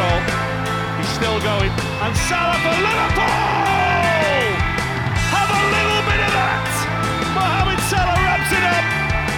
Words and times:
goal. 0.00 0.20
He's 0.98 1.10
still 1.18 1.38
going. 1.50 1.72
And 2.04 2.14
Salah 2.28 2.58
for 2.64 2.76
Liverpool! 2.86 4.44
Have 5.34 5.50
a 5.60 5.62
little 5.76 6.02
bit 6.10 6.20
of 6.26 6.30
that! 6.38 6.68
Mohamed 7.38 7.80
Salah 7.90 8.18
wraps 8.24 8.50
it 8.58 8.64
up, 8.76 8.86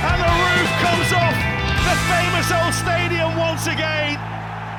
and 0.09 0.19
the 0.25 0.33
roof 0.45 0.71
comes 0.85 1.11
off 1.23 1.37
the 1.88 1.96
famous 2.12 2.49
old 2.59 2.75
stadium 2.85 3.31
once 3.49 3.65
again. 3.75 4.19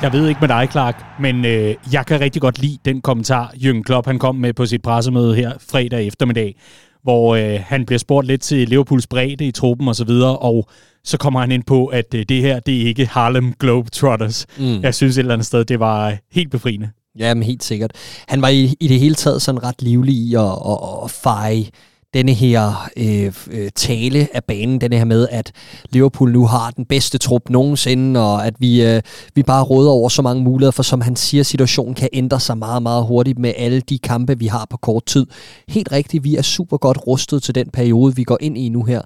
Jeg 0.02 0.13
ved 0.13 0.28
ikke 0.28 0.41
med 0.41 0.47
dig, 0.47 0.67
Clark, 0.71 1.05
men 1.19 1.46
øh, 1.46 1.75
jeg 1.93 2.05
kan 2.05 2.21
rigtig 2.21 2.41
godt 2.41 2.59
lide 2.59 2.77
den 2.85 3.01
kommentar, 3.01 3.51
Jürgen 3.55 3.83
Klopp 3.83 4.07
han 4.07 4.19
kom 4.19 4.35
med 4.35 4.53
på 4.53 4.65
sit 4.65 4.81
pressemøde 4.81 5.35
her 5.35 5.51
fredag 5.71 6.07
eftermiddag, 6.07 6.55
hvor 7.03 7.35
øh, 7.35 7.59
han 7.65 7.85
bliver 7.85 7.99
spurgt 7.99 8.27
lidt 8.27 8.41
til 8.41 8.69
Liverpools 8.69 9.07
bredde 9.07 9.45
i 9.45 9.51
truppen 9.51 9.87
og 9.87 9.95
så 9.95 10.05
videre, 10.05 10.37
og 10.37 10.69
så 11.04 11.18
kommer 11.18 11.40
han 11.40 11.52
ind 11.52 11.63
på, 11.63 11.86
at 11.86 12.13
øh, 12.15 12.26
det 12.29 12.42
her, 12.42 12.60
det 12.60 12.81
er 12.81 12.86
ikke 12.86 13.06
Harlem 13.06 13.54
Globetrotters. 13.60 14.46
Mm. 14.58 14.81
Jeg 14.81 14.96
synes 14.96 15.18
et 15.18 15.20
eller 15.20 15.33
andet 15.33 15.47
sted, 15.47 15.65
det 15.65 15.79
var 15.79 16.09
øh, 16.09 16.18
helt 16.31 16.52
befriende. 16.52 16.90
Ja, 17.20 17.34
men 17.34 17.44
helt 17.44 17.64
sikkert. 17.64 17.92
Han 18.28 18.42
var 18.42 18.48
i, 18.48 18.76
i 18.80 18.88
det 18.88 19.00
hele 19.00 19.16
taget 19.16 19.42
sådan 19.42 19.64
ret 19.64 19.82
livlig 19.82 20.16
i 20.16 20.36
at, 20.36 20.42
at, 20.42 21.04
at 21.04 21.12
feje 21.12 21.66
denne 22.14 22.34
her 22.34 22.90
øh, 22.98 23.34
øh, 23.52 23.70
tale 23.76 24.28
af 24.34 24.44
banen, 24.44 24.82
denne 24.82 24.98
her 24.98 25.06
med, 25.06 25.28
at 25.32 25.52
Liverpool 25.90 26.32
nu 26.32 26.46
har 26.46 26.72
den 26.72 26.86
bedste 26.86 27.18
trup 27.18 27.50
nogensinde, 27.50 28.20
og 28.20 28.46
at 28.48 28.54
vi, 28.60 28.84
øh, 28.84 29.02
vi 29.36 29.44
bare 29.44 29.64
råder 29.64 29.92
over 29.92 30.10
så 30.10 30.22
mange 30.22 30.44
muligheder, 30.44 30.72
for 30.72 30.84
som 30.84 31.02
han 31.02 31.16
siger, 31.16 31.44
situationen 31.44 31.94
kan 31.94 32.10
ændre 32.14 32.40
sig 32.40 32.58
meget, 32.58 32.84
meget 32.84 33.06
hurtigt 33.06 33.40
med 33.40 33.54
alle 33.58 33.82
de 33.82 34.00
kampe, 34.00 34.40
vi 34.40 34.48
har 34.48 34.68
på 34.70 34.78
kort 34.78 35.06
tid. 35.06 35.26
Helt 35.68 35.92
rigtigt, 35.92 36.24
vi 36.24 36.36
er 36.36 36.42
super 36.42 36.78
godt 36.78 37.08
rustet 37.08 37.44
til 37.44 37.56
den 37.56 37.70
periode, 37.74 38.16
vi 38.16 38.23
går 38.23 38.38
ind 38.42 38.58
i 38.58 38.70
nu 38.70 38.84
her. 38.84 39.02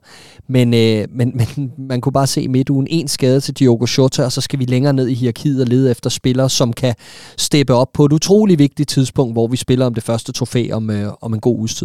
Men, 0.47 0.73
øh, 0.73 1.07
men, 1.11 1.31
men 1.35 1.71
man 1.89 2.01
kunne 2.01 2.13
bare 2.13 2.27
se 2.27 2.41
i 2.41 2.47
midtugen 2.47 2.87
en 2.89 3.07
skade 3.07 3.39
til 3.39 3.53
Diogo 3.53 3.85
Jota, 3.97 4.23
og 4.23 4.31
så 4.31 4.41
skal 4.41 4.59
vi 4.59 4.65
længere 4.65 4.93
ned 4.93 5.07
i 5.07 5.13
hierarkiet 5.13 5.61
og 5.61 5.67
lede 5.67 5.91
efter 5.91 6.09
spillere, 6.09 6.49
som 6.49 6.73
kan 6.73 6.95
steppe 7.37 7.73
op 7.73 7.93
på 7.93 8.05
et 8.05 8.13
utrolig 8.13 8.59
vigtigt 8.59 8.89
tidspunkt, 8.89 9.33
hvor 9.33 9.47
vi 9.47 9.57
spiller 9.57 9.85
om 9.85 9.93
det 9.93 10.03
første 10.03 10.31
trofæ 10.31 10.71
om, 10.71 10.89
øh, 10.89 11.11
om 11.21 11.33
en 11.33 11.39
god 11.39 11.57
uges. 11.59 11.83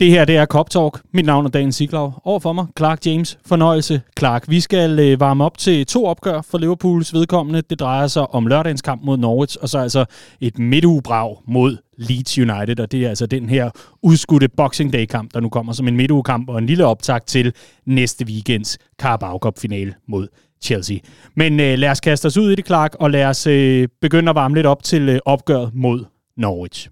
Det 0.00 0.10
her, 0.10 0.24
det 0.24 0.36
er 0.36 0.46
Cop 0.46 0.70
Talk. 0.70 1.00
Mit 1.12 1.24
navn 1.24 1.46
er 1.46 1.50
Dan 1.50 1.72
Siglau. 1.72 2.12
Overfor 2.24 2.52
mig, 2.52 2.66
Clark 2.76 3.06
James. 3.06 3.38
Fornøjelse, 3.46 4.00
Clark. 4.18 4.44
Vi 4.48 4.60
skal 4.60 4.98
øh, 4.98 5.20
varme 5.20 5.44
op 5.44 5.58
til 5.58 5.86
to 5.86 6.06
opgør 6.06 6.40
for 6.50 6.58
Liverpools 6.58 7.14
vedkommende. 7.14 7.62
Det 7.70 7.80
drejer 7.80 8.06
sig 8.06 8.34
om 8.34 8.46
lørdagens 8.46 8.82
kamp 8.82 9.02
mod 9.04 9.16
Norwich, 9.16 9.56
og 9.60 9.68
så 9.68 9.78
altså 9.78 10.04
et 10.40 10.58
midtugebrag 10.58 11.36
mod 11.48 11.76
Leeds 11.98 12.38
United, 12.38 12.80
og 12.80 12.92
det 12.92 13.04
er 13.04 13.08
altså 13.08 13.26
den 13.26 13.48
her 13.48 13.70
udskudte 14.02 14.48
Boxing 14.48 14.92
Day-kamp, 14.92 15.34
der 15.34 15.40
nu 15.40 15.48
kommer 15.48 15.72
som 15.72 15.88
en 15.88 15.96
midtugekamp 15.96 16.48
og 16.48 16.58
en 16.58 16.66
lille 16.66 16.86
optakt 16.86 17.26
til 17.26 17.52
næste 17.86 18.24
weekends 18.24 18.78
Carabao 19.00 19.38
Cup-finale 19.38 19.94
mod 20.08 20.28
Chelsea. 20.62 20.96
Men 21.36 21.60
øh, 21.60 21.78
lad 21.78 21.90
os 21.90 22.00
kaste 22.00 22.26
os 22.26 22.36
ud 22.36 22.50
i 22.50 22.54
det, 22.54 22.66
Clark, 22.66 22.96
og 23.00 23.10
lad 23.10 23.24
os 23.24 23.46
øh, 23.46 23.88
begynde 24.00 24.30
at 24.30 24.34
varme 24.34 24.54
lidt 24.54 24.66
op 24.66 24.82
til 24.82 25.08
øh, 25.08 25.18
opgøret 25.24 25.70
mod 25.74 26.04
Norwich. 26.36 26.88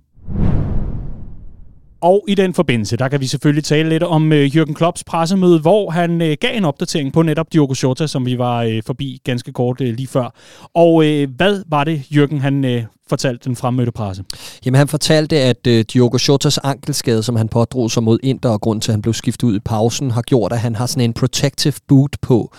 Og 2.00 2.24
i 2.28 2.34
den 2.34 2.54
forbindelse, 2.54 2.96
der 2.96 3.08
kan 3.08 3.20
vi 3.20 3.27
selvfølgelig 3.27 3.64
tale 3.64 3.88
lidt 3.88 4.02
om 4.02 4.32
øh, 4.32 4.46
Jürgen 4.46 4.74
Klopps 4.74 5.04
pressemøde, 5.04 5.60
hvor 5.60 5.91
han 5.91 6.22
øh, 6.22 6.36
gav 6.40 6.56
en 6.56 6.64
opdatering 6.64 7.12
på 7.12 7.22
netop 7.22 7.52
Diogo 7.52 7.74
Jota, 7.82 8.06
som 8.06 8.27
vi 8.27 8.38
var 8.38 8.62
øh, 8.62 8.82
forbi 8.86 9.20
ganske 9.24 9.52
kort 9.52 9.80
øh, 9.80 9.94
lige 9.94 10.06
før. 10.06 10.34
Og 10.74 11.06
øh, 11.06 11.28
hvad 11.36 11.62
var 11.66 11.84
det, 11.84 12.02
Jürgen 12.10 12.38
han 12.38 12.64
øh, 12.64 12.82
fortalte 13.09 13.45
den 13.45 13.56
fremmødte 13.56 13.92
presse? 13.92 14.25
Jamen 14.64 14.78
han 14.78 14.89
fortalte, 14.89 15.37
at 15.37 15.67
øh, 15.67 15.84
Diogo 15.92 16.19
Jotas 16.28 16.59
ankelskade, 16.59 17.23
som 17.23 17.37
han 17.37 17.48
pådrog 17.48 17.91
sig 17.91 18.03
mod 18.03 18.19
Inter, 18.23 18.48
og 18.48 18.61
grund 18.61 18.81
til, 18.81 18.91
at 18.91 18.95
han 18.95 19.03
blev 19.03 19.14
skiftet 19.14 19.42
ud 19.42 19.56
i 19.56 19.61
pausen, 19.61 20.11
har 20.11 20.23
gjort, 20.23 20.53
at 20.53 20.59
han 20.59 20.75
har 20.77 20.87
sådan 20.87 21.05
en 21.05 21.12
protective 21.12 21.75
boot 21.89 22.17
på. 22.23 22.55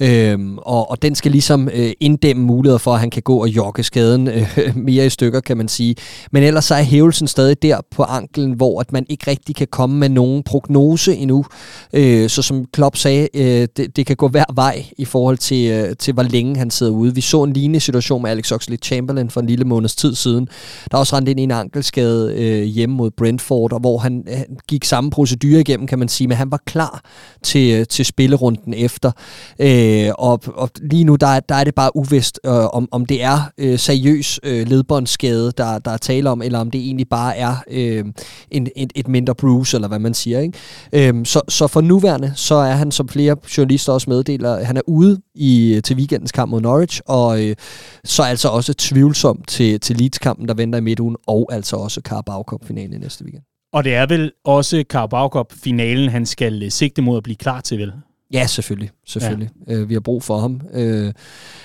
Øhm, 0.00 0.58
og, 0.58 0.90
og 0.90 1.02
den 1.02 1.14
skal 1.14 1.32
ligesom 1.32 1.68
øh, 1.74 1.92
inddæmme 2.00 2.42
muligheder 2.42 2.78
for, 2.78 2.94
at 2.94 3.00
han 3.00 3.10
kan 3.10 3.22
gå 3.22 3.42
og 3.42 3.48
jogge 3.48 3.82
skaden 3.82 4.28
øh, 4.28 4.58
mere 4.86 5.06
i 5.06 5.10
stykker, 5.10 5.40
kan 5.40 5.56
man 5.56 5.68
sige. 5.68 5.94
Men 6.32 6.42
ellers 6.42 6.64
så 6.64 6.74
er 6.74 6.82
hævelsen 6.82 7.28
stadig 7.28 7.62
der 7.62 7.80
på 7.90 8.02
anklen, 8.02 8.52
hvor 8.52 8.80
at 8.80 8.92
man 8.92 9.06
ikke 9.08 9.30
rigtig 9.30 9.56
kan 9.56 9.66
komme 9.70 9.98
med 9.98 10.08
nogen 10.08 10.42
prognose 10.42 11.16
endnu. 11.16 11.44
Øh, 11.92 12.28
så 12.28 12.42
som 12.42 12.64
Klopp 12.72 12.96
sagde, 12.96 13.28
øh, 13.34 13.68
det, 13.76 13.96
det 13.96 14.06
kan 14.06 14.16
gå 14.16 14.28
hver 14.28 14.44
vej 14.54 14.84
i 14.98 15.04
forhold 15.04 15.38
til, 15.38 15.70
øh, 15.70 15.96
til, 15.96 16.14
hvor 16.14 16.22
længe 16.22 16.56
han 16.56 16.70
sidder 16.70 16.92
ude. 16.92 17.14
Vi 17.14 17.20
så 17.20 17.42
en 17.42 17.52
lignende 17.52 17.80
situation 17.80 18.22
med 18.22 18.30
Alex 18.30 18.52
Oxlade-Chamberlain 18.52 19.28
for 19.30 19.40
en 19.40 19.46
lille 19.46 19.64
måned 19.64 19.88
måneds 19.92 19.96
tid 19.96 20.14
siden. 20.14 20.48
Der 20.90 20.96
er 20.96 21.00
også 21.00 21.16
rent 21.16 21.28
ind 21.28 21.40
i 21.40 21.42
en 21.42 21.50
ankelskade 21.50 22.34
øh, 22.34 22.62
hjemme 22.62 22.96
mod 22.96 23.10
Brentford, 23.10 23.72
og 23.72 23.80
hvor 23.80 23.98
han, 23.98 24.24
han 24.28 24.56
gik 24.68 24.84
samme 24.84 25.10
procedure 25.10 25.60
igennem, 25.60 25.86
kan 25.86 25.98
man 25.98 26.08
sige, 26.08 26.28
men 26.28 26.36
han 26.36 26.50
var 26.50 26.60
klar 26.66 27.00
til, 27.42 27.80
øh, 27.80 27.86
til 27.86 28.04
spillerunden 28.04 28.74
efter. 28.74 29.12
Øh, 29.58 30.10
og, 30.18 30.40
og 30.54 30.70
lige 30.82 31.04
nu, 31.04 31.16
der, 31.16 31.40
der 31.40 31.54
er 31.54 31.64
det 31.64 31.74
bare 31.74 31.96
uvist, 31.96 32.40
øh, 32.44 32.52
om, 32.52 32.88
om 32.90 33.06
det 33.06 33.22
er 33.22 33.50
øh, 33.58 33.78
seriøs 33.78 34.40
øh, 34.42 34.68
ledbåndsskade, 34.68 35.52
der, 35.56 35.78
der 35.78 35.90
er 35.90 35.96
tale 35.96 36.30
om, 36.30 36.42
eller 36.42 36.58
om 36.58 36.70
det 36.70 36.80
egentlig 36.80 37.08
bare 37.08 37.36
er 37.36 37.56
øh, 37.70 38.04
en, 38.50 38.68
et, 38.76 38.92
et 38.94 39.08
mindre 39.08 39.34
bruise, 39.34 39.76
eller 39.76 39.88
hvad 39.88 39.98
man 39.98 40.14
siger. 40.14 40.40
Ikke? 40.40 41.08
Øh, 41.08 41.24
så, 41.24 41.40
så 41.48 41.66
for 41.66 41.80
nuværende, 41.80 42.32
så 42.36 42.54
er 42.54 42.72
han, 42.72 42.90
som 42.90 43.08
flere 43.08 43.36
journalister 43.56 43.92
også 43.92 44.10
meddeler, 44.10 44.64
han 44.64 44.76
er 44.76 44.80
ude 44.86 45.20
i, 45.34 45.80
til 45.84 45.96
weekendens 45.96 46.32
kamp 46.32 46.50
mod 46.50 46.60
Norwich, 46.60 47.00
og 47.06 47.44
øh, 47.44 47.56
så 48.04 48.22
altså 48.22 48.48
også 48.48 48.74
tvivlsom 48.74 49.42
til, 49.48 49.80
til 49.82 49.96
Leeds-kampen, 49.96 50.48
der 50.48 50.54
venter 50.54 50.78
i 50.78 50.82
midtugen, 50.82 51.16
og 51.26 51.48
altså 51.52 51.76
også 51.76 52.00
Carabao 52.04 52.42
Cup-finalen 52.42 52.92
i 52.92 52.98
næste 52.98 53.24
weekend. 53.24 53.42
Og 53.72 53.84
det 53.84 53.94
er 53.94 54.06
vel 54.06 54.32
også 54.44 54.84
Carabao 54.88 55.28
Cup-finalen, 55.28 56.08
han 56.08 56.26
skal 56.26 56.62
øh, 56.62 56.70
sigte 56.70 57.02
mod 57.02 57.16
at 57.16 57.22
blive 57.22 57.36
klar 57.36 57.60
til, 57.60 57.78
vel? 57.78 57.92
Ja, 58.32 58.46
selvfølgelig. 58.46 58.90
selvfølgelig. 59.06 59.50
Ja. 59.68 59.74
Øh, 59.74 59.88
vi 59.88 59.94
har 59.94 60.00
brug 60.00 60.22
for 60.22 60.40
ham. 60.40 60.60
Øh, 60.72 61.12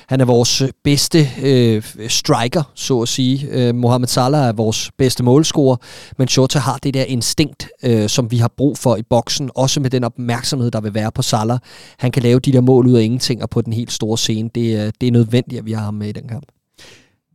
han 0.07 0.22
er 0.22 0.25
vores 0.25 0.63
bedste 0.83 1.28
øh, 1.44 1.83
striker, 2.07 2.72
så 2.75 3.01
at 3.01 3.07
sige. 3.07 3.47
Øh, 3.51 3.75
Mohamed 3.75 4.07
Salah 4.07 4.47
er 4.47 4.53
vores 4.53 4.91
bedste 4.97 5.23
målscorer, 5.23 5.78
men 6.17 6.28
Shota 6.28 6.59
har 6.59 6.78
det 6.78 6.94
der 6.94 7.03
instinkt, 7.03 7.67
øh, 7.84 8.09
som 8.09 8.31
vi 8.31 8.38
har 8.38 8.51
brug 8.57 8.78
for 8.78 8.95
i 8.95 9.03
boksen, 9.03 9.49
også 9.55 9.79
med 9.79 9.89
den 9.89 10.03
opmærksomhed, 10.03 10.72
der 10.72 10.81
vil 10.81 10.94
være 10.94 11.11
på 11.11 11.22
Salah. 11.22 11.59
Han 11.99 12.11
kan 12.11 12.23
lave 12.23 12.39
de 12.39 12.53
der 12.53 12.61
mål 12.61 12.88
ud 12.88 12.94
af 12.94 13.01
ingenting, 13.01 13.44
og 13.44 13.49
på 13.49 13.61
den 13.61 13.73
helt 13.73 13.91
store 13.91 14.17
scene. 14.17 14.49
Det, 14.55 15.01
det 15.01 15.07
er 15.07 15.11
nødvendigt, 15.11 15.59
at 15.59 15.66
vi 15.66 15.72
har 15.72 15.84
ham 15.84 15.94
med 15.94 16.07
i 16.07 16.11
den 16.11 16.28
kamp. 16.28 16.45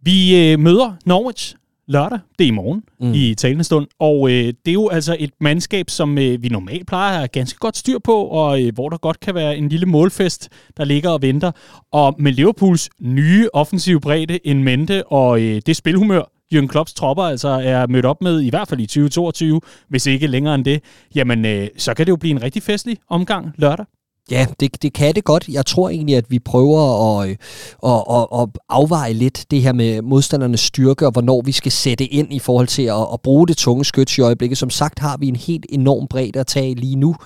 Vi 0.05 0.53
øh, 0.53 0.59
møder 0.59 0.97
Norwich 1.07 1.55
lørdag, 1.89 2.19
det 2.39 2.45
er 2.45 2.49
i 2.49 2.51
morgen, 2.51 2.83
mm. 3.01 3.13
i 3.15 3.35
talende 3.35 3.65
stund. 3.65 3.87
Og 3.99 4.31
øh, 4.31 4.47
det 4.47 4.69
er 4.69 4.73
jo 4.73 4.89
altså 4.89 5.17
et 5.19 5.31
mandskab, 5.41 5.91
som 5.91 6.19
øh, 6.19 6.43
vi 6.43 6.49
normalt 6.49 6.87
plejer 6.87 7.11
at 7.11 7.17
have 7.17 7.29
ganske 7.29 7.59
godt 7.59 7.77
styr 7.77 7.99
på, 8.05 8.25
og 8.25 8.63
øh, 8.63 8.75
hvor 8.75 8.89
der 8.89 8.97
godt 8.97 9.21
kan 9.21 9.35
være 9.35 9.57
en 9.57 9.69
lille 9.69 9.87
målfest, 9.87 10.49
der 10.77 10.85
ligger 10.85 11.11
og 11.11 11.23
venter. 11.23 11.53
Og 11.93 12.15
med 12.19 12.33
Liverpools 12.33 12.91
nye 13.01 13.49
offensive 13.53 14.01
bredde 14.01 14.47
en 14.47 14.65
mente, 14.65 15.07
og 15.07 15.43
øh, 15.43 15.63
det 15.67 15.77
spilhumør, 15.77 16.23
Jürgen 16.55 16.67
Klopps 16.67 16.95
tropper 16.95 17.25
altså 17.25 17.49
er 17.49 17.87
mødt 17.87 18.05
op 18.05 18.23
med, 18.23 18.41
i 18.41 18.51
hvert 18.51 18.69
fald 18.69 18.81
i 18.81 18.87
2022, 18.87 19.61
hvis 19.89 20.07
ikke 20.07 20.27
længere 20.27 20.55
end 20.55 20.65
det, 20.65 20.83
jamen 21.15 21.45
øh, 21.45 21.69
så 21.77 21.95
kan 21.95 22.07
det 22.07 22.11
jo 22.11 22.17
blive 22.17 22.31
en 22.31 22.43
rigtig 22.43 22.63
festlig 22.63 22.97
omgang 23.09 23.53
lørdag. 23.59 23.87
Ja, 24.31 24.47
det, 24.61 24.83
det 24.83 24.93
kan 24.93 25.15
det 25.15 25.25
godt. 25.25 25.49
Jeg 25.49 25.67
tror 25.67 25.89
egentlig, 25.89 26.17
at 26.17 26.31
vi 26.31 26.39
prøver 26.39 27.21
at, 27.21 27.29
øh, 27.29 27.37
at, 27.85 28.03
at, 28.11 28.41
at 28.43 28.49
afveje 28.69 29.13
lidt 29.13 29.47
det 29.51 29.63
her 29.63 29.73
med 29.73 30.03
modstandernes 30.03 30.61
styrke, 30.61 31.07
og 31.07 31.13
hvornår 31.13 31.43
vi 31.45 31.53
skal 31.53 31.73
sætte 31.73 32.05
ind 32.05 32.33
i 32.33 32.39
forhold 32.39 32.67
til 32.67 32.83
at, 32.83 33.07
at 33.13 33.21
bruge 33.21 33.49
det 33.49 33.57
tunge 33.57 33.85
skyts 33.85 34.19
i 34.19 34.21
øjeblikket. 34.21 34.59
Som 34.59 34.71
sagt 34.71 34.99
har 34.99 35.17
vi 35.17 35.29
en 35.29 35.37
helt 35.37 35.67
enorm 35.69 36.09
bredde 36.09 36.41
at 36.41 36.47
tage 36.47 36.75
lige 36.75 36.97
nu. 36.97 37.17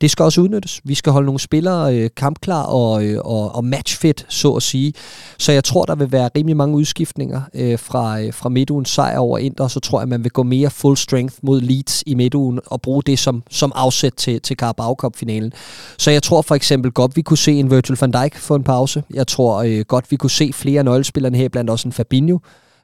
Det 0.00 0.10
skal 0.10 0.22
også 0.22 0.40
udnyttes. 0.40 0.80
Vi 0.84 0.94
skal 0.94 1.12
holde 1.12 1.26
nogle 1.26 1.40
spillere 1.40 1.96
øh, 1.96 2.10
kampklar 2.16 2.62
og, 2.62 3.04
øh, 3.04 3.20
og, 3.24 3.54
og 3.54 3.64
matchfit, 3.64 4.26
så 4.28 4.52
at 4.52 4.62
sige. 4.62 4.92
Så 5.38 5.52
jeg 5.52 5.64
tror, 5.64 5.84
der 5.84 5.94
vil 5.94 6.12
være 6.12 6.30
rimelig 6.36 6.56
mange 6.56 6.76
udskiftninger 6.76 7.42
øh, 7.54 7.78
fra, 7.78 8.20
øh, 8.20 8.34
fra 8.34 8.48
midtugens 8.48 8.88
sejr 8.88 9.18
over 9.18 9.38
Inter, 9.38 9.64
og 9.64 9.70
så 9.70 9.80
tror 9.80 9.98
jeg, 9.98 10.02
at 10.02 10.08
man 10.08 10.24
vil 10.24 10.32
gå 10.32 10.42
mere 10.42 10.70
full 10.70 10.96
strength 10.96 11.34
mod 11.42 11.60
Leeds 11.60 12.02
i 12.06 12.14
midtugen 12.14 12.60
og 12.66 12.82
bruge 12.82 13.02
det 13.02 13.18
som, 13.18 13.42
som 13.50 13.72
afsæt 13.74 14.12
til, 14.16 14.40
til 14.40 14.56
Carabao 14.56 14.94
Cup-finalen. 14.94 15.52
Så 15.98 16.10
jeg 16.10 16.22
tror 16.22 16.42
for 16.46 16.54
eksempel 16.54 16.92
godt, 16.92 17.16
vi 17.16 17.22
kunne 17.22 17.38
se 17.38 17.52
en 17.52 17.70
Virgil 17.70 17.96
van 18.00 18.10
Dijk 18.10 18.36
få 18.36 18.54
en 18.54 18.62
pause. 18.62 19.02
Jeg 19.14 19.26
tror 19.26 19.62
øh, 19.62 19.84
godt, 19.88 20.10
vi 20.10 20.16
kunne 20.16 20.30
se 20.30 20.52
flere 20.52 20.84
nøglespillere 20.84 21.36
her, 21.36 21.48
blandt 21.48 21.70
også 21.70 21.88
en 21.88 21.92
Fabinho, 21.92 22.38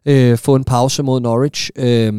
øh, 0.06 0.38
få 0.38 0.54
en 0.54 0.64
pause 0.64 1.02
mod 1.02 1.20
Norwich. 1.20 1.70
Øh, 1.76 2.12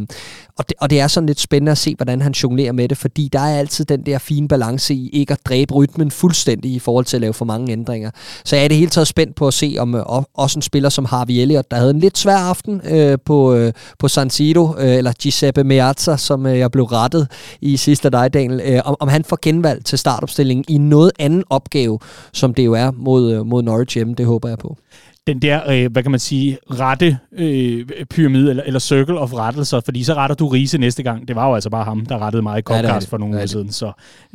og, 0.57 0.69
det, 0.69 0.77
og 0.80 0.89
det 0.89 1.00
er 1.00 1.07
sådan 1.07 1.27
lidt 1.27 1.39
spændende 1.39 1.71
at 1.71 1.77
se, 1.77 1.95
hvordan 1.95 2.21
han 2.21 2.31
jonglerer 2.31 2.71
med 2.71 2.89
det, 2.89 2.97
fordi 2.97 3.30
der 3.33 3.39
er 3.39 3.59
altid 3.59 3.85
den 3.85 4.06
der 4.06 4.18
fine 4.18 4.47
balance 4.47 4.94
i 4.94 5.09
ikke 5.09 5.33
at 5.33 5.39
dræbe 5.45 5.74
rytmen 5.74 6.12
fuldstændig 6.12 6.71
i 6.71 6.80
forhold 6.80 7.06
til 7.06 7.18
at 7.18 7.21
lave 7.21 7.33
for 7.33 7.45
mange 7.45 7.71
ændringer. 7.71 8.12
Så 8.45 8.56
jeg 8.56 8.63
er 8.63 8.68
det 8.68 8.77
hele 8.77 8.89
taget 8.89 9.07
spændt 9.07 9.35
på 9.35 9.47
at 9.47 9.53
se, 9.53 9.75
om 9.80 9.95
øh, 9.95 10.03
også 10.33 10.59
en 10.59 10.62
spiller 10.62 10.89
som 10.89 11.06
Harvey 11.06 11.33
Elliott, 11.33 11.71
der 11.71 11.77
havde 11.77 11.91
en 11.91 12.00
lidt 12.00 12.18
svær 12.18 12.38
aften 12.38 12.81
øh, 12.89 13.18
på, 13.25 13.53
øh, 13.53 13.74
på 14.00 14.07
San 14.07 14.30
Siro, 14.30 14.75
øh, 14.77 14.95
eller 14.95 15.13
Giuseppe 15.13 15.63
Meazza, 15.63 16.18
som 16.18 16.45
øh, 16.45 16.59
jeg 16.59 16.71
blev 16.71 16.83
rettet 16.83 17.27
i 17.62 17.77
sidste 17.77 18.09
dag, 18.09 18.33
Daniel, 18.33 18.62
øh, 18.65 18.81
om, 18.85 18.95
om 19.00 19.07
han 19.07 19.24
får 19.24 19.39
genvalg 19.41 19.85
til 19.85 19.97
startopstillingen 19.97 20.65
i 20.68 20.77
noget 20.77 21.12
anden 21.19 21.44
opgave, 21.50 22.00
som 22.33 22.53
det 22.53 22.65
jo 22.65 22.74
er 22.74 22.91
mod, 22.91 23.31
øh, 23.33 23.45
mod 23.45 23.63
Norwich 23.63 23.95
hjemme. 23.97 24.13
Det 24.13 24.25
håber 24.25 24.50
jeg 24.50 24.57
på 24.57 24.77
den 25.28 25.40
der, 25.40 25.72
øh, 25.72 25.92
hvad 25.92 26.04
kan 26.04 26.12
man 26.12 26.20
sige, 26.20 26.58
rette 26.72 27.18
øh, 27.31 27.86
pyramide, 28.10 28.50
eller, 28.50 28.64
eller 28.64 28.80
circle 28.80 29.20
of 29.20 29.34
rettelser, 29.34 29.80
fordi 29.80 30.04
så 30.04 30.14
retter 30.14 30.36
du 30.36 30.48
Riese 30.48 30.78
næste 30.78 31.04
gang. 31.04 31.28
Det 31.28 31.36
var 31.36 31.48
jo 31.48 31.56
altså 31.56 31.70
bare 31.70 31.84
ham, 31.84 32.06
der 32.06 32.22
rettede 32.22 32.44
mig 32.44 32.60
i 32.60 32.62
Comcast 32.62 33.08
ja, 33.08 33.12
for 33.12 33.18
nogle 33.18 33.36
uger 33.36 33.46
siden, 33.46 33.72
så 33.72 33.92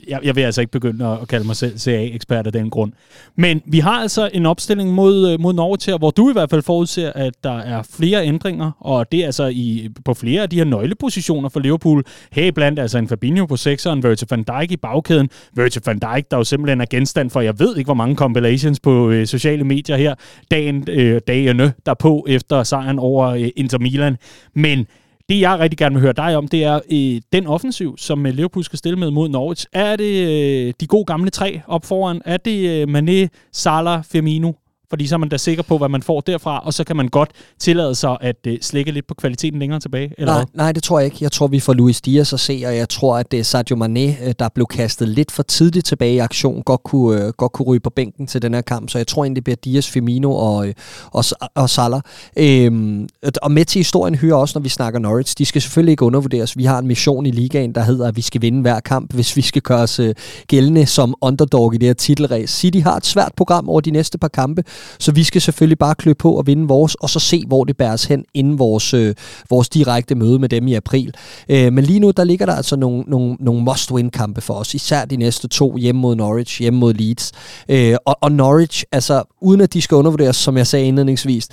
jeg, 0.08 0.20
jeg 0.22 0.36
vil 0.36 0.42
altså 0.42 0.60
ikke 0.60 0.70
begynde 0.70 1.06
at 1.06 1.28
kalde 1.28 1.46
mig 1.46 1.56
selv 1.56 1.78
CA-ekspert 1.78 2.46
af 2.46 2.52
den 2.52 2.70
grund. 2.70 2.92
Men 3.36 3.62
vi 3.66 3.78
har 3.78 4.00
altså 4.00 4.30
en 4.32 4.46
opstilling 4.46 4.92
mod, 4.92 5.30
øh, 5.30 5.40
mod 5.40 5.52
Norge 5.52 5.76
til, 5.76 5.96
hvor 5.96 6.10
du 6.10 6.30
i 6.30 6.32
hvert 6.32 6.50
fald 6.50 6.62
forudser, 6.62 7.12
at 7.14 7.34
der 7.44 7.58
er 7.58 7.82
flere 7.82 8.26
ændringer, 8.26 8.70
og 8.80 9.12
det 9.12 9.20
er 9.20 9.26
altså 9.26 9.46
i, 9.46 9.88
på 10.04 10.14
flere 10.14 10.42
af 10.42 10.50
de 10.50 10.56
her 10.56 10.64
nøglepositioner 10.64 11.48
for 11.48 11.60
Liverpool. 11.60 12.04
Her 12.32 12.52
blandt 12.52 12.78
altså 12.78 12.98
en 12.98 13.08
Fabinho 13.08 13.46
på 13.46 13.54
6'eren, 13.54 14.00
Virgil 14.00 14.26
van 14.30 14.42
Dijk 14.42 14.70
i 14.70 14.76
bagkæden. 14.76 15.30
Virgil 15.52 15.82
van 15.86 15.98
Dijk, 15.98 16.30
der 16.30 16.36
jo 16.36 16.44
simpelthen 16.44 16.80
er 16.80 16.86
genstand 16.90 17.30
for, 17.30 17.40
jeg 17.40 17.58
ved 17.58 17.76
ikke, 17.76 17.88
hvor 17.88 17.94
mange 17.94 18.16
compilations 18.16 18.80
på 18.80 19.10
øh, 19.10 19.26
sociale 19.26 19.64
medier 19.64 19.96
her, 19.96 20.14
dagen, 20.50 20.77
øh, 20.88 21.20
dagene 21.26 21.72
derpå 21.86 22.26
efter 22.28 22.62
sejren 22.62 22.98
over 22.98 23.26
øh, 23.26 23.48
Inter 23.56 23.78
Milan. 23.78 24.16
Men 24.54 24.86
det, 25.28 25.40
jeg 25.40 25.58
rigtig 25.58 25.78
gerne 25.78 25.94
vil 25.94 26.02
høre 26.02 26.12
dig 26.12 26.36
om, 26.36 26.48
det 26.48 26.64
er 26.64 26.80
øh, 26.92 27.20
den 27.32 27.46
offensiv, 27.46 27.98
som 27.98 28.26
øh, 28.26 28.34
Liverpool 28.34 28.64
skal 28.64 28.78
stille 28.78 28.98
med 28.98 29.10
mod 29.10 29.28
Norwich. 29.28 29.66
Er 29.72 29.96
det 29.96 30.28
øh, 30.28 30.74
de 30.80 30.86
gode 30.86 31.04
gamle 31.04 31.30
tre 31.30 31.60
op 31.66 31.84
foran? 31.84 32.22
Er 32.24 32.36
det 32.36 32.70
øh, 32.70 32.96
Mané, 32.96 33.28
Salah, 33.52 34.04
Firmino 34.04 34.52
fordi 34.90 35.06
så 35.06 35.14
er 35.14 35.18
man 35.18 35.28
da 35.28 35.36
sikker 35.36 35.62
på, 35.62 35.78
hvad 35.78 35.88
man 35.88 36.02
får 36.02 36.20
derfra, 36.20 36.58
og 36.58 36.74
så 36.74 36.84
kan 36.84 36.96
man 36.96 37.08
godt 37.08 37.30
tillade 37.58 37.94
sig 37.94 38.16
at 38.20 38.36
uh, 38.46 38.52
slække 38.62 38.92
lidt 38.92 39.06
på 39.06 39.14
kvaliteten 39.14 39.58
længere 39.58 39.80
tilbage? 39.80 40.12
Eller 40.18 40.34
nej, 40.34 40.44
nej, 40.54 40.72
det 40.72 40.82
tror 40.82 40.98
jeg 40.98 41.04
ikke. 41.06 41.16
Jeg 41.20 41.32
tror, 41.32 41.46
vi 41.46 41.60
får 41.60 41.72
Luis 41.72 42.00
Diaz 42.00 42.32
at 42.32 42.40
se, 42.40 42.62
og 42.66 42.76
jeg 42.76 42.88
tror, 42.88 43.18
at 43.18 43.34
er 43.34 43.42
Sadio 43.42 43.76
Mane, 43.76 44.32
der 44.38 44.48
blev 44.54 44.66
kastet 44.66 45.08
lidt 45.08 45.32
for 45.32 45.42
tidligt 45.42 45.86
tilbage 45.86 46.14
i 46.14 46.18
aktion, 46.18 46.62
godt 46.62 46.82
kunne, 46.82 47.26
uh, 47.26 47.32
godt 47.32 47.52
kunne 47.52 47.66
ryge 47.66 47.80
på 47.80 47.90
bænken 47.90 48.26
til 48.26 48.42
den 48.42 48.54
her 48.54 48.60
kamp. 48.60 48.90
Så 48.90 48.98
jeg 48.98 49.06
tror 49.06 49.24
egentlig, 49.24 49.36
det 49.36 49.44
bliver 49.44 49.56
Diaz, 49.64 49.88
Firmino 49.88 50.32
og, 50.32 50.56
uh, 50.56 50.72
og, 51.12 51.24
og 51.54 51.70
Salah. 51.70 52.00
Øhm, 52.36 53.08
og 53.42 53.52
med 53.52 53.64
til 53.64 53.78
historien 53.78 54.14
hører 54.14 54.36
også, 54.36 54.58
når 54.58 54.62
vi 54.62 54.68
snakker 54.68 55.00
Norwich, 55.00 55.34
de 55.38 55.44
skal 55.44 55.62
selvfølgelig 55.62 55.92
ikke 55.92 56.04
undervurderes. 56.04 56.56
Vi 56.56 56.64
har 56.64 56.78
en 56.78 56.86
mission 56.86 57.26
i 57.26 57.30
ligaen, 57.30 57.74
der 57.74 57.82
hedder, 57.82 58.08
at 58.08 58.16
vi 58.16 58.22
skal 58.22 58.42
vinde 58.42 58.60
hver 58.60 58.80
kamp, 58.80 59.14
hvis 59.14 59.36
vi 59.36 59.42
skal 59.42 59.62
gøre 59.62 59.80
os 59.80 60.00
gældende 60.46 60.86
som 60.86 61.14
underdog 61.20 61.74
i 61.74 61.78
det 61.78 61.86
her 61.88 61.94
titelræs. 61.94 62.50
City 62.50 62.78
har 62.78 62.96
et 62.96 63.06
svært 63.06 63.32
program 63.36 63.68
over 63.68 63.80
de 63.80 63.90
næste 63.90 64.18
par 64.18 64.28
kampe, 64.28 64.64
så 64.98 65.12
vi 65.12 65.24
skal 65.24 65.40
selvfølgelig 65.40 65.78
bare 65.78 65.94
klø 65.94 66.12
på 66.12 66.32
og 66.32 66.46
vinde 66.46 66.68
vores, 66.68 66.94
og 66.94 67.10
så 67.10 67.18
se, 67.18 67.44
hvor 67.46 67.64
det 67.64 67.76
bæres 67.76 68.04
hen 68.04 68.24
inden 68.34 68.58
vores, 68.58 68.94
øh, 68.94 69.14
vores 69.50 69.68
direkte 69.68 70.14
møde 70.14 70.38
med 70.38 70.48
dem 70.48 70.68
i 70.68 70.74
april. 70.74 71.14
Øh, 71.48 71.72
men 71.72 71.84
lige 71.84 72.00
nu, 72.00 72.10
der 72.10 72.24
ligger 72.24 72.46
der 72.46 72.54
altså 72.54 72.76
nogle, 72.76 73.04
nogle, 73.06 73.36
nogle 73.40 73.62
must-win-kampe 73.62 74.40
for 74.40 74.54
os, 74.54 74.74
især 74.74 75.04
de 75.04 75.16
næste 75.16 75.48
to 75.48 75.76
hjemme 75.76 76.00
mod 76.00 76.16
Norwich, 76.16 76.60
hjemme 76.60 76.78
mod 76.78 76.94
Leeds. 76.94 77.32
Øh, 77.68 77.96
og, 78.04 78.16
og 78.20 78.32
Norwich, 78.32 78.84
altså 78.92 79.22
uden 79.40 79.60
at 79.60 79.72
de 79.72 79.82
skal 79.82 79.94
undervurderes, 79.94 80.36
som 80.36 80.56
jeg 80.56 80.66
sagde 80.66 80.86
indledningsvis, 80.86 81.48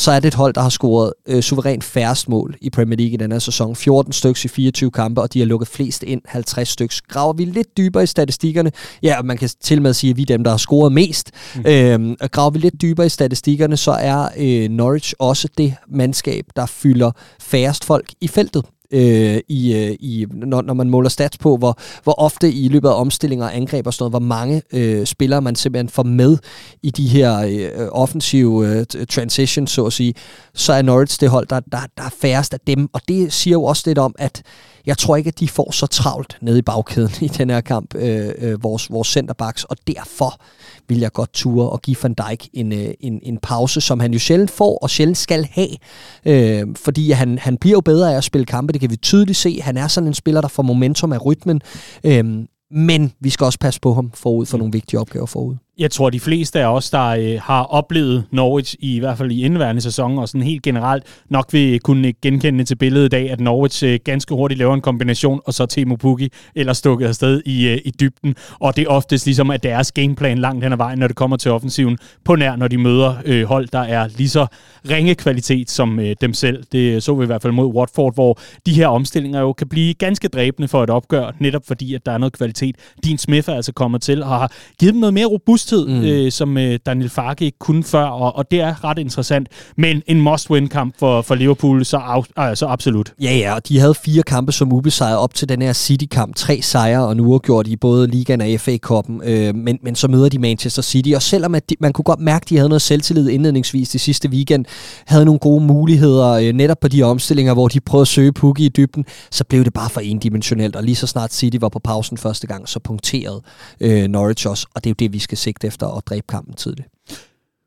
så 0.00 0.10
er 0.10 0.20
det 0.20 0.28
et 0.28 0.34
hold, 0.34 0.54
der 0.54 0.60
har 0.60 0.68
scoret 0.68 1.12
øh, 1.26 1.42
suverænt 1.42 1.84
færrest 1.84 2.28
mål 2.28 2.56
i 2.60 2.70
Premier 2.70 2.96
League 2.96 3.12
i 3.12 3.16
denne 3.16 3.34
her 3.34 3.40
sæson. 3.40 3.76
14 3.76 4.12
stykker 4.12 4.44
i 4.44 4.48
24 4.48 4.90
kampe, 4.90 5.20
og 5.20 5.32
de 5.32 5.38
har 5.38 5.46
lukket 5.46 5.68
flest 5.68 6.02
ind, 6.02 6.22
50 6.26 6.68
stykker. 6.68 7.00
Graver 7.08 7.32
vi 7.32 7.44
lidt 7.44 7.76
dybere 7.76 8.02
i 8.02 8.06
statistikkerne, 8.06 8.72
ja, 9.02 9.22
man 9.22 9.38
kan 9.38 9.48
til 9.60 9.82
med 9.82 9.94
sige, 9.94 10.10
at 10.10 10.16
vi 10.16 10.22
er 10.22 10.26
dem, 10.26 10.44
der 10.44 10.50
har 10.50 10.58
scoret 10.58 10.92
mest. 10.92 11.30
Mm. 11.56 11.62
Øhm, 11.66 12.16
graver 12.30 12.50
vi 12.50 12.58
lidt 12.58 12.82
dybere 12.82 13.06
i 13.06 13.08
statistikkerne, 13.08 13.76
så 13.76 13.92
er 13.92 14.28
øh, 14.36 14.70
Norwich 14.70 15.14
også 15.18 15.48
det 15.58 15.74
mandskab, 15.88 16.44
der 16.56 16.66
fylder 16.66 17.10
færrest 17.40 17.84
folk 17.84 18.12
i 18.20 18.28
feltet 18.28 18.64
øh, 18.92 19.40
i, 19.48 19.74
øh, 19.74 19.96
i, 20.00 20.26
når, 20.32 20.62
når 20.62 20.74
man 20.74 20.90
måler 20.90 21.08
stats 21.08 21.38
på, 21.38 21.56
hvor, 21.56 21.78
hvor 22.04 22.20
ofte 22.20 22.52
i 22.52 22.68
løbet 22.68 22.88
af 22.88 23.00
omstillinger 23.00 23.46
og 23.46 23.56
angreb 23.56 23.86
og 23.86 23.94
sådan 23.94 24.02
noget, 24.02 24.12
hvor 24.12 24.28
mange 24.28 24.62
øh, 24.72 25.06
spillere 25.06 25.42
man 25.42 25.54
simpelthen 25.54 25.88
får 25.88 26.02
med 26.02 26.38
i 26.82 26.90
de 26.90 27.08
her 27.08 27.38
øh, 27.48 27.88
offensive 27.92 28.68
øh, 28.68 29.06
transitions, 29.06 29.70
så 29.70 29.86
at 29.86 29.92
sige, 29.92 30.14
så 30.54 30.72
er 30.72 30.82
Norwich 30.82 31.20
det 31.20 31.28
hold, 31.28 31.46
der, 31.46 31.60
der, 31.60 31.78
der 31.96 32.02
er 32.02 32.14
færrest 32.20 32.54
af 32.54 32.60
dem. 32.66 32.88
Og 32.92 33.00
det 33.08 33.32
siger 33.32 33.52
jo 33.52 33.64
også 33.64 33.82
lidt 33.86 33.98
om, 33.98 34.14
at 34.18 34.42
jeg 34.86 34.98
tror 34.98 35.16
ikke, 35.16 35.28
at 35.28 35.40
de 35.40 35.48
får 35.48 35.70
så 35.72 35.86
travlt 35.86 36.38
nede 36.40 36.58
i 36.58 36.62
bagkæden 36.62 37.10
i 37.26 37.28
den 37.28 37.50
her 37.50 37.60
kamp, 37.60 37.94
øh, 37.94 38.30
øh, 38.38 38.62
vores, 38.62 38.90
vores 38.90 39.08
centerbacks, 39.08 39.64
og 39.64 39.76
derfor 39.86 40.40
vil 40.88 40.98
jeg 40.98 41.12
godt 41.12 41.32
ture 41.32 41.68
og 41.70 41.82
give 41.82 41.96
Van 42.02 42.14
Dijk 42.14 42.48
en, 42.52 42.72
øh, 42.72 42.94
en, 43.00 43.20
en 43.22 43.38
pause, 43.38 43.80
som 43.80 44.00
han 44.00 44.12
jo 44.12 44.18
sjældent 44.18 44.50
får 44.50 44.78
og 44.78 44.90
sjældent 44.90 45.18
skal 45.18 45.48
have, 45.50 45.76
øh, 46.24 46.66
fordi 46.76 47.10
han, 47.10 47.38
han 47.38 47.56
bliver 47.56 47.76
jo 47.76 47.80
bedre 47.80 48.12
af 48.12 48.16
at 48.16 48.24
spille 48.24 48.44
kampe, 48.44 48.72
det 48.72 48.80
kan 48.80 48.90
vi 48.90 48.96
tydeligt 48.96 49.38
se. 49.38 49.60
Han 49.62 49.76
er 49.76 49.88
sådan 49.88 50.06
en 50.06 50.14
spiller, 50.14 50.40
der 50.40 50.48
får 50.48 50.62
momentum 50.62 51.12
af 51.12 51.26
rytmen, 51.26 51.62
øh, 52.04 52.24
men 52.70 53.12
vi 53.20 53.30
skal 53.30 53.44
også 53.44 53.58
passe 53.58 53.80
på 53.80 53.94
ham 53.94 54.10
forud 54.14 54.46
for 54.46 54.58
nogle 54.58 54.72
vigtige 54.72 55.00
opgaver 55.00 55.26
forud 55.26 55.56
jeg 55.80 55.90
tror, 55.90 56.10
de 56.10 56.20
fleste 56.20 56.60
af 56.60 56.66
os, 56.66 56.90
der 56.90 57.06
øh, 57.06 57.40
har 57.42 57.62
oplevet 57.62 58.24
Norwich, 58.30 58.76
i, 58.78 58.96
i 58.96 58.98
hvert 58.98 59.18
fald 59.18 59.32
i 59.32 59.44
indværende 59.44 59.80
sæson, 59.80 60.18
og 60.18 60.28
sådan 60.28 60.42
helt 60.42 60.62
generelt, 60.62 61.04
nok 61.28 61.52
vil 61.52 61.80
kunne 61.80 62.12
genkende 62.22 62.64
til 62.64 62.74
billedet 62.74 63.06
i 63.06 63.08
dag, 63.08 63.30
at 63.30 63.40
Norwich 63.40 63.84
øh, 63.84 63.98
ganske 64.04 64.34
hurtigt 64.34 64.58
laver 64.58 64.74
en 64.74 64.80
kombination, 64.80 65.40
og 65.46 65.54
så 65.54 65.66
Timo 65.66 65.96
Pukki 65.96 66.28
eller 66.54 66.72
stukket 66.72 67.06
afsted 67.06 67.42
i, 67.46 67.68
øh, 67.68 67.78
i 67.84 67.90
dybden. 68.00 68.34
Og 68.58 68.76
det 68.76 68.82
er 68.82 68.88
oftest 68.88 69.26
ligesom, 69.26 69.50
at 69.50 69.62
deres 69.62 69.92
gameplan 69.92 70.38
langt 70.38 70.64
hen 70.64 70.72
ad 70.72 70.76
vejen, 70.76 70.98
når 70.98 71.06
det 71.06 71.16
kommer 71.16 71.36
til 71.36 71.50
offensiven, 71.50 71.98
på 72.24 72.36
nær, 72.36 72.56
når 72.56 72.68
de 72.68 72.78
møder 72.78 73.14
øh, 73.24 73.44
hold, 73.44 73.68
der 73.68 73.80
er 73.80 74.08
lige 74.16 74.28
så 74.28 74.46
ringe 74.90 75.14
kvalitet 75.14 75.70
som 75.70 76.00
øh, 76.00 76.16
dem 76.20 76.34
selv. 76.34 76.64
Det 76.72 76.94
øh, 76.94 77.02
så 77.02 77.14
vi 77.14 77.22
i 77.22 77.26
hvert 77.26 77.42
fald 77.42 77.52
mod 77.52 77.74
Watford, 77.74 78.14
hvor 78.14 78.38
de 78.66 78.72
her 78.72 78.86
omstillinger 78.86 79.40
jo 79.40 79.52
kan 79.52 79.68
blive 79.68 79.94
ganske 79.94 80.28
dræbende 80.28 80.68
for 80.68 80.84
et 80.84 80.90
opgør, 80.90 81.30
netop 81.38 81.62
fordi, 81.66 81.94
at 81.94 82.06
der 82.06 82.12
er 82.12 82.18
noget 82.18 82.32
kvalitet. 82.32 82.76
Din 83.04 83.18
Smith 83.18 83.48
er 83.50 83.54
altså 83.54 83.72
kommet 83.72 84.02
til 84.02 84.22
og 84.22 84.28
har 84.28 84.52
givet 84.80 84.94
dem 84.94 85.00
noget 85.00 85.14
mere 85.14 85.26
robust 85.26 85.69
robusthed, 85.72 85.86
mm. 85.86 86.04
øh, 86.04 86.32
som 86.32 86.58
øh, 86.58 86.78
Daniel 86.86 87.10
Farke 87.10 87.44
ikke 87.44 87.58
kunne 87.58 87.84
før, 87.84 88.04
og, 88.04 88.36
og 88.36 88.50
det 88.50 88.60
er 88.60 88.84
ret 88.84 88.98
interessant. 88.98 89.48
Men 89.76 90.02
en 90.06 90.20
must-win-kamp 90.20 90.94
for, 90.98 91.22
for 91.22 91.34
Liverpool, 91.34 91.84
så, 91.84 91.96
af, 91.96 92.50
øh, 92.50 92.56
så 92.56 92.66
absolut. 92.66 93.12
Ja, 93.22 93.36
ja, 93.36 93.54
og 93.54 93.68
de 93.68 93.78
havde 93.78 93.94
fire 93.94 94.22
kampe 94.22 94.52
som 94.52 94.72
ubesejret 94.72 95.18
op 95.18 95.34
til 95.34 95.48
den 95.48 95.62
her 95.62 95.72
City-kamp. 95.72 96.36
Tre 96.36 96.62
sejre, 96.62 97.06
og 97.06 97.16
nu 97.16 97.38
gjort 97.38 97.66
i 97.66 97.76
både 97.76 98.06
Ligaen 98.06 98.40
og 98.40 98.46
FA-koppen. 98.60 99.20
Øh, 99.24 99.54
men, 99.54 99.78
men 99.82 99.94
så 99.94 100.08
møder 100.08 100.28
de 100.28 100.38
Manchester 100.38 100.82
City, 100.82 101.10
og 101.14 101.22
selvom 101.22 101.54
at 101.54 101.70
de, 101.70 101.76
man 101.80 101.92
kunne 101.92 102.04
godt 102.04 102.20
mærke, 102.20 102.44
at 102.44 102.48
de 102.48 102.56
havde 102.56 102.68
noget 102.68 102.82
selvtillid 102.82 103.28
indledningsvis 103.28 103.88
det 103.88 104.00
sidste 104.00 104.28
weekend, 104.28 104.64
havde 105.06 105.24
nogle 105.24 105.38
gode 105.38 105.64
muligheder 105.64 106.28
øh, 106.28 106.52
netop 106.52 106.80
på 106.80 106.88
de 106.88 107.02
omstillinger, 107.02 107.54
hvor 107.54 107.68
de 107.68 107.80
prøvede 107.80 108.02
at 108.02 108.08
søge 108.08 108.32
Pukki 108.32 108.66
i 108.66 108.68
dybden, 108.68 109.04
så 109.30 109.44
blev 109.44 109.64
det 109.64 109.72
bare 109.72 109.90
for 109.90 110.00
endimensionelt, 110.00 110.76
og 110.76 110.84
lige 110.84 110.96
så 110.96 111.06
snart 111.06 111.34
City 111.34 111.56
var 111.60 111.68
på 111.68 111.78
pausen 111.78 112.16
første 112.18 112.46
gang, 112.46 112.68
så 112.68 112.78
punkterede 112.78 113.42
øh, 113.80 114.08
Norwich 114.08 114.48
også, 114.48 114.66
og 114.74 114.84
det 114.84 114.90
er 114.90 114.94
jo 114.94 114.96
det, 114.98 115.12
vi 115.12 115.18
skal 115.18 115.38
sigte 115.60 115.66
efter 115.66 115.96
at 115.96 116.06
dræbe 116.06 116.26
kampen 116.28 116.54
tidligt. 116.54 116.88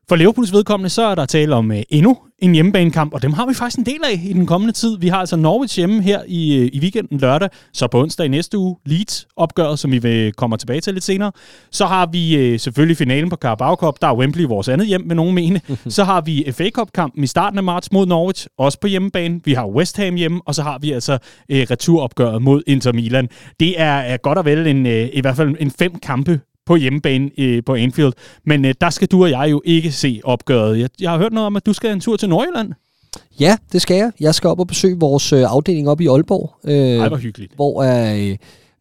For 0.08 0.16
Liverpools 0.16 0.52
vedkommende, 0.52 0.90
så 0.90 1.02
er 1.02 1.14
der 1.14 1.26
tale 1.26 1.54
om 1.54 1.70
uh, 1.70 1.76
endnu 1.88 2.16
en 2.38 2.52
hjemmebanekamp, 2.52 3.14
og 3.14 3.22
dem 3.22 3.32
har 3.32 3.46
vi 3.46 3.54
faktisk 3.54 3.78
en 3.78 3.86
del 3.86 4.00
af 4.04 4.20
i 4.24 4.32
den 4.32 4.46
kommende 4.46 4.72
tid. 4.72 4.98
Vi 4.98 5.08
har 5.08 5.16
altså 5.16 5.36
Norwich 5.36 5.76
hjemme 5.76 6.02
her 6.02 6.20
i, 6.26 6.60
uh, 6.60 6.66
i 6.72 6.80
weekenden 6.80 7.18
lørdag, 7.18 7.48
så 7.72 7.86
på 7.86 8.00
onsdag 8.00 8.26
i 8.26 8.28
næste 8.28 8.58
uge 8.58 8.76
Leeds 8.86 9.26
opgøret, 9.36 9.78
som 9.78 9.92
vi 9.92 9.98
vil 9.98 10.32
komme 10.32 10.56
tilbage 10.56 10.80
til 10.80 10.94
lidt 10.94 11.04
senere. 11.04 11.32
Så 11.70 11.86
har 11.86 12.06
vi 12.06 12.52
uh, 12.52 12.60
selvfølgelig 12.60 12.96
finalen 12.96 13.30
på 13.30 13.36
Carabao 13.36 13.74
Cup, 13.74 13.94
der 14.02 14.08
er 14.08 14.14
Wembley 14.14 14.44
vores 14.44 14.68
andet 14.68 14.86
hjem, 14.86 15.00
med 15.06 15.16
nogen 15.16 15.34
mene. 15.34 15.60
så 15.96 16.04
har 16.04 16.20
vi 16.20 16.52
FA 16.52 16.70
Cup-kampen 16.70 17.24
i 17.24 17.26
starten 17.26 17.58
af 17.58 17.64
marts 17.64 17.92
mod 17.92 18.06
Norwich, 18.06 18.46
også 18.58 18.80
på 18.80 18.86
hjemmebane. 18.86 19.40
Vi 19.44 19.52
har 19.52 19.66
West 19.66 19.96
Ham 19.96 20.14
hjemme, 20.14 20.40
og 20.46 20.54
så 20.54 20.62
har 20.62 20.78
vi 20.78 20.92
altså 20.92 21.18
returopgøret 21.50 22.42
mod 22.42 22.62
Inter 22.66 22.92
Milan. 22.92 23.28
Det 23.60 23.80
er, 23.80 23.96
er 23.96 24.16
godt 24.16 24.38
og 24.38 24.44
vel 24.44 24.66
en, 24.66 24.86
i 25.12 25.20
hvert 25.20 25.36
fald 25.36 25.56
en 25.60 25.70
fem 25.70 25.98
kampe 25.98 26.40
på 26.66 26.76
hjemmebane 26.76 27.30
øh, 27.38 27.64
på 27.66 27.74
Anfield. 27.74 28.12
Men 28.46 28.64
øh, 28.64 28.74
der 28.80 28.90
skal 28.90 29.08
du 29.08 29.22
og 29.22 29.30
jeg 29.30 29.50
jo 29.50 29.62
ikke 29.64 29.92
se 29.92 30.20
opgøret. 30.24 30.78
Jeg, 30.78 30.88
jeg 31.00 31.10
har 31.10 31.18
hørt 31.18 31.32
noget 31.32 31.46
om, 31.46 31.56
at 31.56 31.66
du 31.66 31.72
skal 31.72 31.92
en 31.92 32.00
tur 32.00 32.16
til 32.16 32.28
Nordjylland. 32.28 32.72
Ja, 33.40 33.56
det 33.72 33.82
skal 33.82 33.96
jeg. 33.96 34.12
Jeg 34.20 34.34
skal 34.34 34.50
op 34.50 34.60
og 34.60 34.66
besøge 34.66 35.00
vores 35.00 35.32
øh, 35.32 35.42
afdeling 35.46 35.88
op 35.88 36.00
i 36.00 36.06
Aalborg. 36.06 36.54
Øh, 36.64 36.74
Ej, 36.74 37.08
hvor 37.08 37.16
hyggeligt. 37.16 37.54
Hvor 37.54 37.82
øh, 37.82 38.36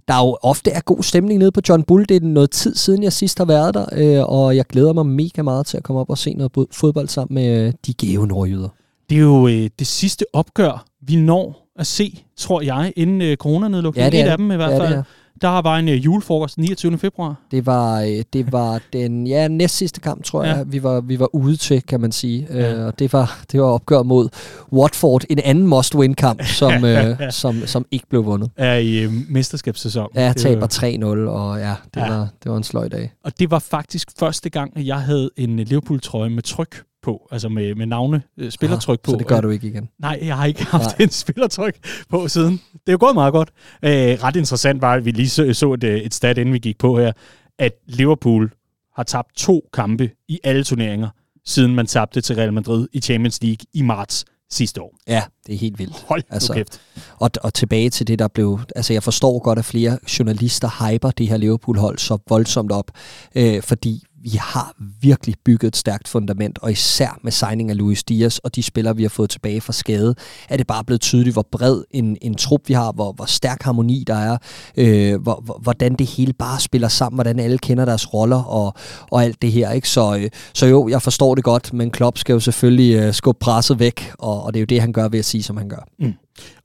der 0.08 0.18
jo 0.18 0.38
ofte 0.42 0.72
er 0.72 0.82
god 0.82 1.04
stemning 1.04 1.40
nede 1.40 1.52
på 1.52 1.62
John 1.70 1.84
Bull. 1.84 2.06
Det 2.10 2.24
er 2.24 2.28
noget 2.28 2.52
tid 2.52 2.76
siden, 2.76 3.04
jeg 3.04 3.14
sidst 3.14 3.38
har 3.38 3.46
været 3.46 3.74
der, 3.74 3.86
øh, 3.92 4.30
og 4.30 4.56
jeg 4.56 4.66
glæder 4.66 4.94
mig 4.94 5.06
mega 5.06 5.42
meget 5.42 5.66
til 5.66 5.78
at 5.78 5.84
komme 5.84 6.00
op 6.00 6.10
og 6.10 6.18
se 6.18 6.34
noget 6.34 6.52
fodbold 6.72 7.08
sammen 7.08 7.36
med 7.36 7.68
øh, 7.68 7.74
de 7.86 7.94
gave 7.94 8.28
nordjyder. 8.28 8.70
Det 9.10 9.16
er 9.16 9.22
jo 9.22 9.48
øh, 9.48 9.70
det 9.80 9.88
sidste 9.88 10.26
opgør, 10.34 10.86
vi 11.02 11.16
når 11.16 11.70
at 11.80 11.88
se, 11.88 12.24
tror 12.38 12.62
jeg, 12.62 12.94
inden 12.96 13.22
øh, 13.22 13.38
coronanedlukningen. 13.38 14.14
Ja, 14.14 14.18
det 14.18 14.24
er 14.24 14.26
Et 14.26 14.32
af 14.32 14.38
dem 14.38 14.52
i 14.52 14.56
hvert 14.56 14.72
ja, 14.72 14.80
fald. 14.80 14.90
Det 14.90 14.98
er. 14.98 15.04
Der 15.44 15.62
var 15.62 15.78
en 15.78 15.88
uh, 15.88 16.06
julefrokost 16.06 16.58
29. 16.58 16.98
februar. 16.98 17.36
Det 17.52 17.66
var, 17.66 18.02
øh, 18.02 18.24
det 18.34 18.52
var 18.52 18.82
den 18.94 19.28
ja, 19.28 19.48
næst 19.48 19.78
sidste 19.78 20.00
kamp, 20.00 20.24
tror 20.24 20.44
ja. 20.44 20.56
jeg, 20.56 20.72
vi 20.72 20.84
var, 20.84 21.02
vi 21.02 21.20
var 21.20 21.36
ude 21.36 21.58
til, 21.58 21.82
kan 21.82 22.02
man 22.02 22.12
sige. 22.12 22.48
Ja. 22.54 22.80
Uh, 22.80 22.86
og 22.86 23.00
det 23.00 23.14
var, 23.14 23.44
det 23.52 23.62
var 23.62 23.68
opgør 23.68 24.04
mod 24.04 24.30
Watford, 24.74 25.24
en 25.30 25.40
anden 25.40 25.68
must-win-kamp, 25.68 26.44
som, 26.60 26.84
uh, 26.84 26.90
som, 27.30 27.62
som 27.66 27.86
ikke 27.92 28.08
blev 28.10 28.26
vundet. 28.26 28.52
Ja, 28.58 28.74
i 28.74 29.06
uh, 29.06 29.14
mesterskabssæson. 29.30 30.10
Ja, 30.16 30.34
taber 30.34 30.68
3-0, 30.68 31.30
og 31.30 31.60
ja, 31.60 31.76
det, 31.94 32.02
ja. 32.02 32.10
Var, 32.10 32.28
det 32.44 32.52
var 32.52 32.58
en 32.58 32.64
sløj 32.64 32.88
dag. 32.88 33.12
Og 33.24 33.40
det 33.40 33.52
var 33.52 33.60
faktisk 33.60 34.10
første 34.20 34.50
gang, 34.50 34.78
at 34.78 34.88
jeg 34.88 35.02
havde 35.02 35.30
en 35.38 35.60
Liverpool-trøje 35.60 36.30
med 36.30 36.44
tryk 36.44 36.84
på, 37.04 37.28
altså 37.32 37.50
med, 37.50 37.76
med 37.76 37.86
navne, 37.86 38.24
øh, 38.38 38.52
spillertryk 38.52 39.00
på. 39.00 39.12
Så 39.12 39.18
det 39.18 39.28
gør 39.28 39.42
du 39.42 39.50
ikke 39.50 39.68
igen? 39.68 39.90
Nej, 40.00 40.20
jeg 40.22 40.38
har 40.38 40.46
ikke 40.46 40.66
haft 40.66 41.00
Nej. 41.00 41.06
en 41.06 41.10
spillertryk 41.10 41.76
på 42.10 42.28
siden. 42.28 42.52
Det 42.74 42.88
er 42.88 42.92
jo 42.92 42.98
gået 43.00 43.16
meget 43.16 43.34
godt. 43.34 43.50
Øh, 43.84 43.92
ret 43.92 44.36
interessant 44.36 44.82
var, 44.82 44.94
at 44.94 45.06
vi 45.06 45.12
lige 45.12 45.30
så, 45.30 45.54
så 45.54 45.74
et, 45.74 45.84
øh, 45.84 46.00
et 46.00 46.14
stat, 46.14 46.38
inden 46.38 46.54
vi 46.54 46.60
gik 46.60 46.78
på 46.78 47.00
her, 47.00 47.12
at 47.60 47.74
Liverpool 47.88 48.52
har 48.96 49.04
tabt 49.04 49.36
to 49.36 49.70
kampe 49.74 50.10
i 50.28 50.40
alle 50.44 50.64
turneringer 50.64 51.10
siden 51.46 51.76
man 51.76 51.88
tabte 51.88 52.22
til 52.22 52.36
Real 52.36 52.54
Madrid 52.54 52.88
i 52.94 53.02
Champions 53.02 53.42
League 53.42 53.66
i 53.74 53.82
marts 53.82 54.26
sidste 54.52 54.82
år. 54.82 54.96
Ja, 55.08 55.24
det 55.48 55.56
er 55.56 55.60
helt 55.60 55.80
vildt. 55.80 56.06
Hold 56.08 56.24
altså, 56.30 56.54
kæft. 56.54 56.82
Og, 57.20 57.32
og 57.42 57.54
tilbage 57.54 57.90
til 57.90 58.08
det, 58.08 58.20
der 58.20 58.28
blev... 58.28 58.60
Altså, 58.76 58.94
jeg 58.94 59.04
forstår 59.04 59.40
godt, 59.40 59.60
at 59.60 59.66
flere 59.66 59.98
journalister 60.20 60.90
hyper 60.90 61.12
det 61.12 61.28
her 61.28 61.38
Liverpool-hold 61.38 61.98
så 61.98 62.18
voldsomt 62.30 62.72
op, 62.72 62.92
øh, 63.36 63.62
fordi 63.62 64.04
vi 64.24 64.38
har 64.40 64.76
virkelig 65.02 65.36
bygget 65.46 65.68
et 65.68 65.76
stærkt 65.76 66.08
fundament, 66.08 66.60
og 66.62 66.72
især 66.72 67.20
med 67.24 67.32
signing 67.32 67.70
af 67.70 67.78
Luis 67.78 68.04
Diaz 68.04 68.38
og 68.38 68.56
de 68.56 68.64
spillere, 68.64 68.96
vi 68.96 69.02
har 69.02 69.10
fået 69.10 69.30
tilbage 69.30 69.62
fra 69.62 69.74
skade, 69.74 70.16
er 70.50 70.58
det 70.58 70.68
bare 70.68 70.84
blevet 70.84 71.02
tydeligt, 71.02 71.34
hvor 71.34 71.48
bred 71.52 71.84
en, 71.92 72.18
en 72.22 72.36
trup 72.36 72.62
vi 72.68 72.74
har, 72.74 72.92
hvor, 72.92 73.12
hvor 73.12 73.26
stærk 73.26 73.62
harmoni 73.62 74.04
der 74.08 74.16
er, 74.16 74.38
øh, 74.78 75.22
hvor, 75.22 75.42
hvor, 75.46 75.60
hvordan 75.62 75.96
det 75.96 76.08
hele 76.08 76.34
bare 76.34 76.60
spiller 76.60 76.88
sammen, 76.88 77.18
hvordan 77.18 77.40
alle 77.40 77.58
kender 77.58 77.86
deres 77.86 78.14
roller 78.14 78.44
og, 78.44 78.74
og 79.12 79.24
alt 79.24 79.42
det 79.42 79.52
her. 79.52 79.72
Ikke? 79.72 79.90
Så, 79.90 80.18
øh, 80.18 80.30
så 80.54 80.66
jo, 80.66 80.88
jeg 80.88 81.02
forstår 81.02 81.36
det 81.36 81.44
godt, 81.44 81.74
men 81.74 81.92
Klopp 81.92 82.18
skal 82.18 82.34
jo 82.34 82.40
selvfølgelig 82.40 82.96
øh, 82.96 83.14
skubbe 83.14 83.40
presset 83.40 83.80
væk, 83.80 84.12
og, 84.20 84.44
og 84.44 84.54
det 84.54 84.60
er 84.60 84.62
jo 84.62 84.66
det, 84.66 84.82
han 84.82 84.94
gør 84.94 85.08
ved 85.08 85.20
at 85.20 85.26
sige, 85.26 85.44
som 85.44 85.58
han 85.58 85.70
gør. 85.70 85.88
Mm. 86.00 86.14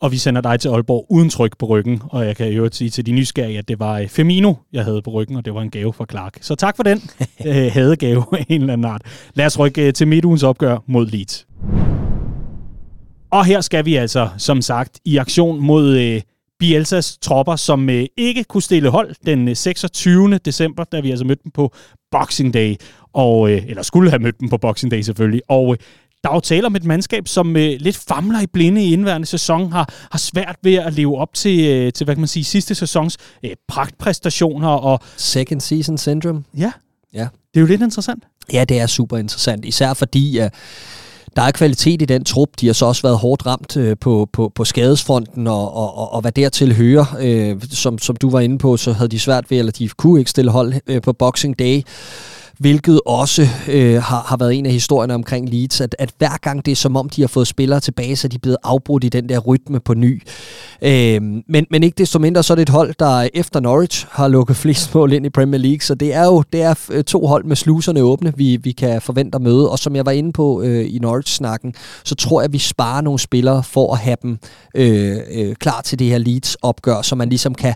Og 0.01 0.13
vi 0.13 0.17
sender 0.17 0.41
dig 0.41 0.61
til 0.61 0.69
Aalborg 0.69 1.07
uden 1.11 1.31
tryk 1.31 1.59
på 1.59 1.67
ryggen, 1.67 2.03
og 2.05 2.27
jeg 2.27 2.37
kan 2.37 2.53
jo 2.53 2.69
sige 2.73 2.91
til 2.91 3.07
de 3.07 3.13
nysgerrige, 3.13 3.59
at 3.59 3.69
det 3.69 3.81
var 3.81 3.99
øh, 3.99 4.09
Femino, 4.09 4.55
jeg 4.73 4.85
havde 4.85 5.03
på 5.03 5.11
ryggen, 5.11 5.37
og 5.37 5.45
det 5.45 5.55
var 5.55 5.63
en 5.63 5.71
gave 5.71 5.93
fra 5.93 6.07
Clark. 6.11 6.39
Så 6.41 6.55
tak 6.55 6.77
for 6.77 6.83
den 6.83 7.03
øh, 7.47 7.73
hadegave 7.73 8.25
af 8.33 8.47
en 8.49 8.61
eller 8.61 8.73
anden 8.73 8.85
art. 8.85 9.03
Lad 9.35 9.47
os 9.47 9.59
rykke 9.59 9.87
øh, 9.87 9.93
til 9.93 10.09
midtugens 10.09 10.43
opgør 10.43 10.79
mod 10.87 11.07
Leeds. 11.07 11.47
Og 13.31 13.45
her 13.45 13.61
skal 13.61 13.85
vi 13.85 13.95
altså, 13.95 14.29
som 14.39 14.63
sagt, 14.63 15.01
i 15.05 15.17
aktion 15.17 15.61
mod 15.61 15.97
øh, 15.97 16.21
Bielsas 16.59 17.19
tropper, 17.19 17.57
som 17.57 17.91
øh, 17.91 18.07
ikke 18.17 18.45
kunne 18.45 18.63
stille 18.63 18.89
hold 18.89 19.15
den 19.27 19.55
26. 19.55 20.35
Øh, 20.35 20.41
december, 20.45 20.85
da 20.85 21.01
vi 21.01 21.11
altså 21.11 21.25
mødte 21.25 21.43
dem 21.45 21.53
på 21.53 21.73
Boxing 22.11 22.55
Day, 22.55 22.75
og, 23.13 23.51
øh, 23.51 23.63
eller 23.69 23.83
skulle 23.83 24.11
have 24.11 24.23
mødt 24.23 24.41
dem 24.41 24.49
på 24.49 24.59
Boxing 24.59 24.91
Day 24.91 25.01
selvfølgelig. 25.01 25.43
Og 25.49 25.73
øh, 25.73 25.79
der 26.25 26.31
er 26.31 26.35
jo 26.35 26.41
tale 26.41 26.67
om 26.67 26.77
et 26.77 26.85
mandskab, 26.85 27.29
som 27.29 27.57
øh, 27.57 27.77
lidt 27.81 27.97
famler 27.97 28.41
i 28.41 28.47
blinde 28.47 28.85
i 28.85 28.93
indværende 28.93 29.27
sæson, 29.27 29.73
har, 29.73 29.89
har 30.11 30.19
svært 30.19 30.57
ved 30.63 30.75
at 30.75 30.93
leve 30.93 31.19
op 31.19 31.35
til, 31.35 31.61
øh, 31.61 31.93
til 31.93 32.05
hvad 32.05 32.15
kan 32.15 32.21
man 32.21 32.29
sige, 32.29 32.45
sidste 32.45 32.75
sæsons 32.75 33.17
øh, 33.45 33.51
pragtpræstationer. 33.69 34.69
Og 34.69 35.01
Second 35.17 35.61
season 35.61 35.99
syndrome. 35.99 36.45
Ja, 36.57 36.73
ja, 37.15 37.29
det 37.55 37.57
er 37.57 37.61
jo 37.61 37.67
lidt 37.67 37.83
interessant. 37.83 38.25
Ja, 38.53 38.65
det 38.65 38.81
er 38.81 38.87
super 38.87 39.17
interessant, 39.17 39.65
især 39.65 39.95
fordi... 39.95 40.41
Øh, 40.41 40.51
der 41.37 41.45
er 41.45 41.51
kvalitet 41.51 42.03
i 42.03 42.05
den 42.05 42.25
trup. 42.25 42.49
De 42.61 42.67
har 42.67 42.73
så 42.73 42.87
også 42.87 43.03
været 43.03 43.19
hårdt 43.19 43.47
ramt 43.47 43.77
øh, 43.77 43.97
på, 44.01 44.29
på, 44.33 44.53
på 44.55 44.65
skadesfronten, 44.65 45.47
og, 45.47 45.75
og, 45.75 45.99
og, 45.99 46.13
og 46.13 46.21
hvad 46.21 46.33
dertil 46.33 46.77
hører. 46.77 47.17
Øh, 47.21 47.57
som, 47.71 47.99
som 47.99 48.17
du 48.17 48.31
var 48.31 48.41
inde 48.41 48.59
på, 48.59 48.77
så 48.77 48.93
havde 48.93 49.09
de 49.09 49.19
svært 49.19 49.51
ved, 49.51 49.59
eller 49.59 49.73
de 49.73 49.89
kunne 49.89 50.21
ikke 50.21 50.31
stille 50.31 50.51
hold 50.51 50.75
øh, 50.87 51.03
på 51.03 51.13
Boxing 51.13 51.59
Day 51.59 51.83
hvilket 52.59 53.01
også 53.07 53.49
øh, 53.69 54.03
har, 54.03 54.23
har 54.27 54.37
været 54.37 54.55
en 54.55 54.67
af 54.67 54.73
historierne 54.73 55.15
omkring 55.15 55.49
Leeds, 55.49 55.81
at, 55.81 55.97
at 55.99 56.11
hver 56.19 56.37
gang 56.43 56.67
det 56.67 56.73
er 56.73 56.77
som 56.77 56.97
om, 56.97 57.09
de 57.09 57.21
har 57.21 57.29
fået 57.29 57.47
spillere 57.47 57.81
tilbage, 57.81 58.17
så 58.17 58.27
er 58.27 58.29
de 58.29 58.39
blevet 58.39 58.57
afbrudt 58.63 59.05
i 59.05 59.09
den 59.09 59.29
der 59.29 59.39
rytme 59.39 59.81
på 59.81 59.95
ny. 59.95 60.23
Øh, 60.83 61.23
men, 61.49 61.67
men 61.71 61.83
ikke 61.83 61.99
desto 61.99 62.19
mindre, 62.19 62.43
så 62.43 62.53
er 62.53 62.55
det 62.55 62.63
et 62.63 62.69
hold, 62.69 62.95
der 62.99 63.29
efter 63.35 63.61
Norwich 63.61 64.07
har 64.11 64.29
lukket 64.29 64.57
flest 64.57 64.95
mål 64.95 65.13
ind 65.13 65.27
i 65.27 65.31
Premier 65.31 65.61
League, 65.61 65.81
så 65.81 65.95
det 65.95 66.15
er 66.15 66.25
jo 66.25 66.45
det 66.53 66.63
er 66.63 66.75
øh, 66.91 67.05
to 67.05 67.27
hold 67.27 67.45
med 67.45 67.57
sluserne 67.57 68.03
åbne, 68.03 68.33
vi, 68.37 68.57
vi 68.57 68.73
kan 68.73 69.03
forvente 69.03 69.37
at 69.37 69.43
møde, 69.43 69.71
og 69.71 69.79
som 69.79 69.97
jeg 69.97 70.07
var 70.07 70.13
inde 70.13 70.33
på 70.33 70.63
øh, 70.63 70.95
i 70.95 70.99
Norwich-snakken, 70.99 71.75
så 72.05 72.15
tror 72.15 72.41
jeg, 72.41 72.45
at 72.45 72.53
vi 72.53 72.59
sparer 72.59 73.01
nogle 73.01 73.19
spillere 73.19 73.63
for 73.63 73.93
at 73.93 73.99
have 73.99 74.17
dem 74.23 74.39
øh, 74.75 75.17
øh, 75.31 75.55
klar 75.55 75.81
til 75.81 75.99
det 75.99 76.07
her 76.07 76.19
Leeds-opgør, 76.19 77.03
så 77.03 77.15
man 77.15 77.29
ligesom 77.29 77.55
kan 77.55 77.75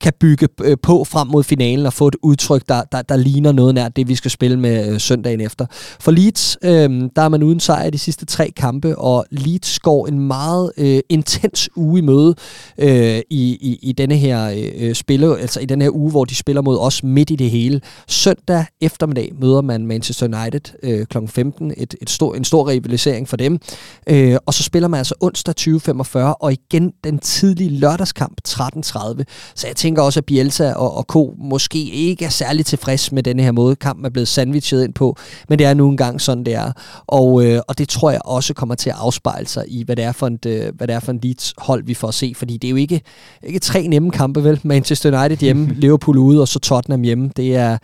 kan 0.00 0.12
bygge 0.20 0.48
øh, 0.64 0.76
på 0.82 1.04
frem 1.04 1.28
mod 1.28 1.44
finalen 1.44 1.86
og 1.86 1.92
få 1.92 2.08
et 2.08 2.16
udtryk, 2.22 2.62
der, 2.68 2.82
der, 2.92 3.02
der 3.02 3.16
ligner 3.16 3.52
noget 3.52 3.74
nær 3.74 3.88
det, 3.88 4.08
vi 4.08 4.14
skal 4.14 4.30
spille 4.30 4.58
med 4.60 4.92
øh, 4.92 5.00
søndagen 5.00 5.40
efter. 5.40 5.66
For 6.00 6.10
Leeds, 6.10 6.58
øh, 6.62 7.10
der 7.16 7.22
er 7.22 7.28
man 7.28 7.42
uden 7.42 7.60
sejr 7.60 7.86
i 7.86 7.90
de 7.90 7.98
sidste 7.98 8.26
tre 8.26 8.52
kampe, 8.56 8.98
og 8.98 9.24
Leeds 9.30 9.78
går 9.78 10.06
en 10.06 10.20
meget 10.20 10.72
øh, 10.76 11.00
intens 11.08 11.68
uge 11.76 11.98
i 11.98 12.02
møde 12.02 12.34
øh, 12.78 13.18
i, 13.30 13.58
i, 13.60 13.78
i 13.82 13.92
denne 13.92 14.16
her 14.16 14.70
øh, 14.78 14.94
spille, 14.94 15.38
altså 15.38 15.60
i 15.60 15.64
den 15.64 15.82
her 15.82 15.90
uge, 15.96 16.10
hvor 16.10 16.24
de 16.24 16.34
spiller 16.34 16.62
mod 16.62 16.78
os 16.78 17.02
midt 17.02 17.30
i 17.30 17.36
det 17.36 17.50
hele. 17.50 17.80
Søndag 18.08 18.66
eftermiddag 18.80 19.32
møder 19.40 19.60
man 19.60 19.86
Manchester 19.86 20.26
United 20.26 20.74
øh, 20.82 21.06
kl. 21.06 21.18
15, 21.26 21.72
et, 21.76 21.94
et 22.02 22.10
stor, 22.10 22.34
en 22.34 22.44
stor 22.44 22.68
rivalisering 22.68 23.28
for 23.28 23.36
dem, 23.36 23.58
øh, 24.06 24.36
og 24.46 24.54
så 24.54 24.62
spiller 24.62 24.88
man 24.88 24.98
altså 24.98 25.14
onsdag 25.20 25.54
20.45, 25.60 26.18
og 26.18 26.52
igen 26.52 26.92
den 27.04 27.18
tidlige 27.18 27.70
lørdagskamp 27.70 28.40
13.30. 28.48 29.22
Så 29.54 29.66
jeg 29.66 29.76
tænker, 29.76 29.87
tænker 29.88 30.02
også, 30.02 30.20
at 30.20 30.24
Bielsa 30.24 30.72
og, 30.72 30.96
og 30.96 31.02
Co. 31.02 31.34
måske 31.38 31.78
ikke 31.78 32.24
er 32.24 32.28
særlig 32.28 32.66
tilfreds 32.66 33.12
med 33.12 33.22
denne 33.22 33.42
her 33.42 33.52
måde, 33.52 33.76
kampen 33.76 34.04
er 34.04 34.10
blevet 34.10 34.28
sandwichet 34.28 34.84
ind 34.84 34.94
på, 34.94 35.16
men 35.48 35.58
det 35.58 35.66
er 35.66 35.74
nu 35.74 35.90
engang 35.90 36.20
sådan, 36.20 36.44
det 36.44 36.54
er. 36.54 36.72
Og, 37.06 37.44
øh, 37.44 37.60
og 37.68 37.78
det 37.78 37.88
tror 37.88 38.10
jeg 38.10 38.20
også 38.24 38.54
kommer 38.54 38.74
til 38.74 38.90
at 38.90 38.96
afspejle 38.98 39.48
sig 39.48 39.64
i, 39.68 39.84
hvad 39.84 39.96
det 39.96 40.04
er 40.04 40.12
for 40.12 40.26
en, 40.26 40.38
øh, 40.46 40.74
hvad 40.76 40.86
det 40.86 40.94
er 40.94 41.00
for 41.00 41.12
en 41.12 41.20
Leeds 41.22 41.54
hold, 41.58 41.84
vi 41.84 41.94
får 41.94 42.08
at 42.08 42.14
se, 42.14 42.32
fordi 42.36 42.56
det 42.56 42.68
er 42.68 42.70
jo 42.70 42.76
ikke, 42.76 43.00
ikke 43.42 43.58
tre 43.58 43.86
nemme 43.86 44.10
kampe, 44.10 44.44
vel? 44.44 44.60
Manchester 44.62 45.20
United 45.20 45.36
hjemme, 45.36 45.74
Liverpool 45.82 46.18
ude, 46.18 46.40
og 46.40 46.48
så 46.48 46.58
Tottenham 46.58 47.02
hjemme. 47.02 47.30
Det 47.36 47.56
er, 47.56 47.78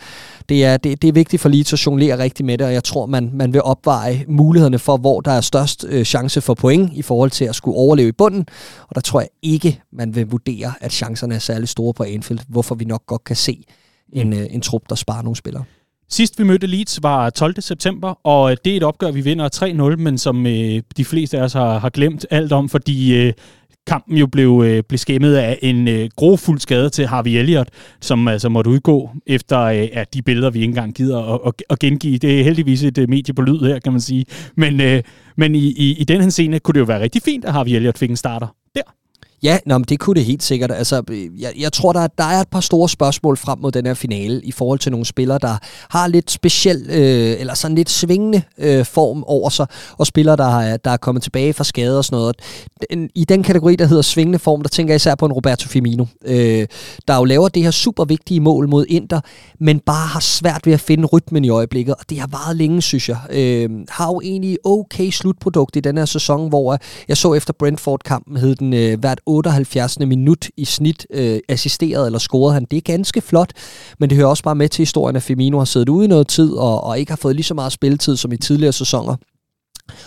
det 0.48 0.64
er, 0.64 0.76
det, 0.76 1.02
det 1.02 1.08
er 1.08 1.12
vigtigt 1.12 1.42
for 1.42 1.48
Leeds 1.48 1.72
at 1.72 1.86
jonglere 1.86 2.18
rigtig 2.18 2.46
med 2.46 2.58
det, 2.58 2.66
og 2.66 2.72
jeg 2.72 2.84
tror, 2.84 3.06
man, 3.06 3.30
man 3.32 3.52
vil 3.52 3.62
opveje 3.62 4.24
mulighederne 4.28 4.78
for, 4.78 4.96
hvor 4.96 5.20
der 5.20 5.30
er 5.30 5.40
størst 5.40 5.84
øh, 5.88 6.04
chance 6.04 6.40
for 6.40 6.54
point 6.54 6.92
i 6.92 7.02
forhold 7.02 7.30
til 7.30 7.44
at 7.44 7.54
skulle 7.54 7.76
overleve 7.76 8.08
i 8.08 8.12
bunden, 8.12 8.46
og 8.88 8.94
der 8.94 9.00
tror 9.00 9.20
jeg 9.20 9.28
ikke, 9.42 9.80
man 9.92 10.14
vil 10.14 10.26
vurdere, 10.26 10.72
at 10.80 10.92
chancerne 10.92 11.34
er 11.34 11.38
særlig 11.38 11.68
store 11.68 11.93
på 11.94 12.02
Anfield, 12.02 12.40
hvorfor 12.48 12.74
vi 12.74 12.84
nok 12.84 13.06
godt 13.06 13.24
kan 13.24 13.36
se 13.36 13.64
en, 14.12 14.30
mm. 14.30 14.46
en 14.50 14.60
trup, 14.60 14.82
der 14.88 14.94
sparer 14.94 15.22
nogle 15.22 15.36
spillere. 15.36 15.64
Sidst 16.08 16.38
vi 16.38 16.44
mødte 16.44 16.66
Leeds 16.66 17.02
var 17.02 17.30
12. 17.30 17.60
september, 17.60 18.26
og 18.26 18.64
det 18.64 18.72
er 18.72 18.76
et 18.76 18.82
opgør, 18.82 19.10
vi 19.10 19.20
vinder 19.20 19.92
3-0, 19.94 20.02
men 20.02 20.18
som 20.18 20.46
øh, 20.46 20.82
de 20.96 21.04
fleste 21.04 21.38
af 21.38 21.42
os 21.42 21.52
har, 21.52 21.78
har 21.78 21.88
glemt 21.88 22.26
alt 22.30 22.52
om, 22.52 22.68
fordi 22.68 23.26
øh, 23.26 23.32
kampen 23.86 24.16
jo 24.16 24.26
blev, 24.26 24.62
øh, 24.66 24.82
blev 24.88 24.98
skæmmet 24.98 25.34
af 25.34 25.58
en 25.62 25.88
øh, 25.88 26.08
grofuld 26.16 26.60
skade 26.60 26.90
til 26.90 27.06
Harvey 27.06 27.30
Elliott, 27.30 27.68
som 28.00 28.28
altså 28.28 28.48
måtte 28.48 28.70
udgå 28.70 29.10
efter 29.26 29.60
øh, 29.60 29.88
at 29.92 30.14
de 30.14 30.22
billeder, 30.22 30.50
vi 30.50 30.58
ikke 30.58 30.70
engang 30.70 30.94
gider 30.94 31.34
at, 31.34 31.40
at, 31.46 31.62
at 31.70 31.78
gengive. 31.78 32.18
Det 32.18 32.40
er 32.40 32.44
heldigvis 32.44 32.82
et 32.82 32.98
øh, 32.98 33.08
medie 33.10 33.34
på 33.34 33.42
lyd 33.42 33.58
her, 33.60 33.78
kan 33.78 33.92
man 33.92 34.00
sige. 34.00 34.24
Men, 34.56 34.80
øh, 34.80 35.02
men 35.36 35.54
i, 35.54 35.58
i, 35.58 35.96
i 35.98 36.04
den 36.04 36.20
her 36.20 36.30
scene 36.30 36.58
kunne 36.60 36.72
det 36.72 36.80
jo 36.80 36.84
være 36.84 37.02
rigtig 37.02 37.22
fint, 37.22 37.44
at 37.44 37.52
Harvey 37.52 37.72
Elliott 37.72 37.98
fik 37.98 38.10
en 38.10 38.16
starter 38.16 38.46
der. 38.74 38.82
Ja, 39.44 39.58
nå, 39.66 39.78
men 39.78 39.84
det 39.88 40.00
kunne 40.00 40.14
det 40.14 40.24
helt 40.24 40.42
sikkert. 40.42 40.72
Altså, 40.72 41.02
øh, 41.10 41.42
jeg, 41.42 41.52
jeg 41.58 41.72
tror, 41.72 41.92
der, 41.92 42.06
der 42.06 42.24
er 42.24 42.40
et 42.40 42.48
par 42.48 42.60
store 42.60 42.88
spørgsmål 42.88 43.36
frem 43.36 43.58
mod 43.58 43.72
den 43.72 43.86
her 43.86 43.94
finale 43.94 44.40
i 44.42 44.52
forhold 44.52 44.78
til 44.78 44.92
nogle 44.92 45.06
spillere, 45.06 45.38
der 45.38 45.58
har 45.90 46.06
lidt 46.06 46.30
speciel, 46.30 46.86
øh, 46.88 47.40
eller 47.40 47.54
sådan 47.54 47.74
lidt 47.74 47.90
svingende 47.90 48.42
øh, 48.58 48.84
form 48.84 49.24
over 49.24 49.50
sig, 49.50 49.66
og 49.98 50.06
spillere, 50.06 50.36
der, 50.36 50.48
har, 50.48 50.76
der 50.76 50.90
er 50.90 50.96
kommet 50.96 51.22
tilbage 51.22 51.52
fra 51.52 51.64
skade 51.64 51.98
og 51.98 52.04
sådan 52.04 52.16
noget. 52.16 52.36
Den, 52.90 53.10
I 53.14 53.24
den 53.24 53.42
kategori, 53.42 53.76
der 53.76 53.86
hedder 53.86 54.02
svingende 54.02 54.38
form, 54.38 54.62
der 54.62 54.68
tænker 54.68 54.92
jeg 54.92 54.96
især 54.96 55.14
på 55.14 55.26
en 55.26 55.32
Roberto 55.32 55.68
Firmino, 55.68 56.04
øh, 56.24 56.66
der 57.08 57.16
jo 57.16 57.24
laver 57.24 57.48
det 57.48 57.62
her 57.62 57.70
super 57.70 58.04
vigtige 58.04 58.40
mål 58.40 58.68
mod 58.68 58.86
Inter, 58.88 59.20
men 59.60 59.78
bare 59.78 60.06
har 60.06 60.20
svært 60.20 60.66
ved 60.66 60.72
at 60.72 60.80
finde 60.80 61.06
rytmen 61.06 61.44
i 61.44 61.48
øjeblikket, 61.48 61.94
og 61.94 62.04
det 62.10 62.18
har 62.18 62.26
varet 62.26 62.56
længe, 62.56 62.82
synes 62.82 63.08
jeg. 63.08 63.18
Øh, 63.30 63.70
har 63.88 64.06
jo 64.06 64.20
egentlig 64.20 64.58
okay 64.64 65.10
slutprodukt 65.10 65.76
i 65.76 65.80
den 65.80 65.98
her 65.98 66.04
sæson, 66.04 66.48
hvor 66.48 66.72
øh, 66.72 66.78
jeg 67.08 67.16
så 67.16 67.34
efter 67.34 67.52
Brentford-kampen, 67.58 68.36
hed 68.36 68.54
den 68.54 68.74
øh, 68.74 69.00
hvert 69.00 69.20
78. 69.34 69.98
minut 70.00 70.48
i 70.56 70.64
snit 70.64 71.06
øh, 71.10 71.40
assisteret 71.48 72.06
eller 72.06 72.18
scoret 72.18 72.54
han. 72.54 72.64
Det 72.70 72.76
er 72.76 72.80
ganske 72.80 73.20
flot, 73.20 73.52
men 73.98 74.10
det 74.10 74.16
hører 74.16 74.28
også 74.28 74.42
bare 74.42 74.54
med 74.54 74.68
til 74.68 74.82
historien, 74.82 75.16
at 75.16 75.22
Firmino 75.22 75.58
har 75.58 75.64
siddet 75.64 75.88
ude 75.88 76.04
i 76.04 76.08
noget 76.08 76.28
tid 76.28 76.52
og, 76.52 76.84
og 76.84 76.98
ikke 76.98 77.12
har 77.12 77.16
fået 77.16 77.36
lige 77.36 77.44
så 77.44 77.54
meget 77.54 77.72
spilletid 77.72 78.16
som 78.16 78.32
i 78.32 78.36
tidligere 78.36 78.72
sæsoner. 78.72 79.16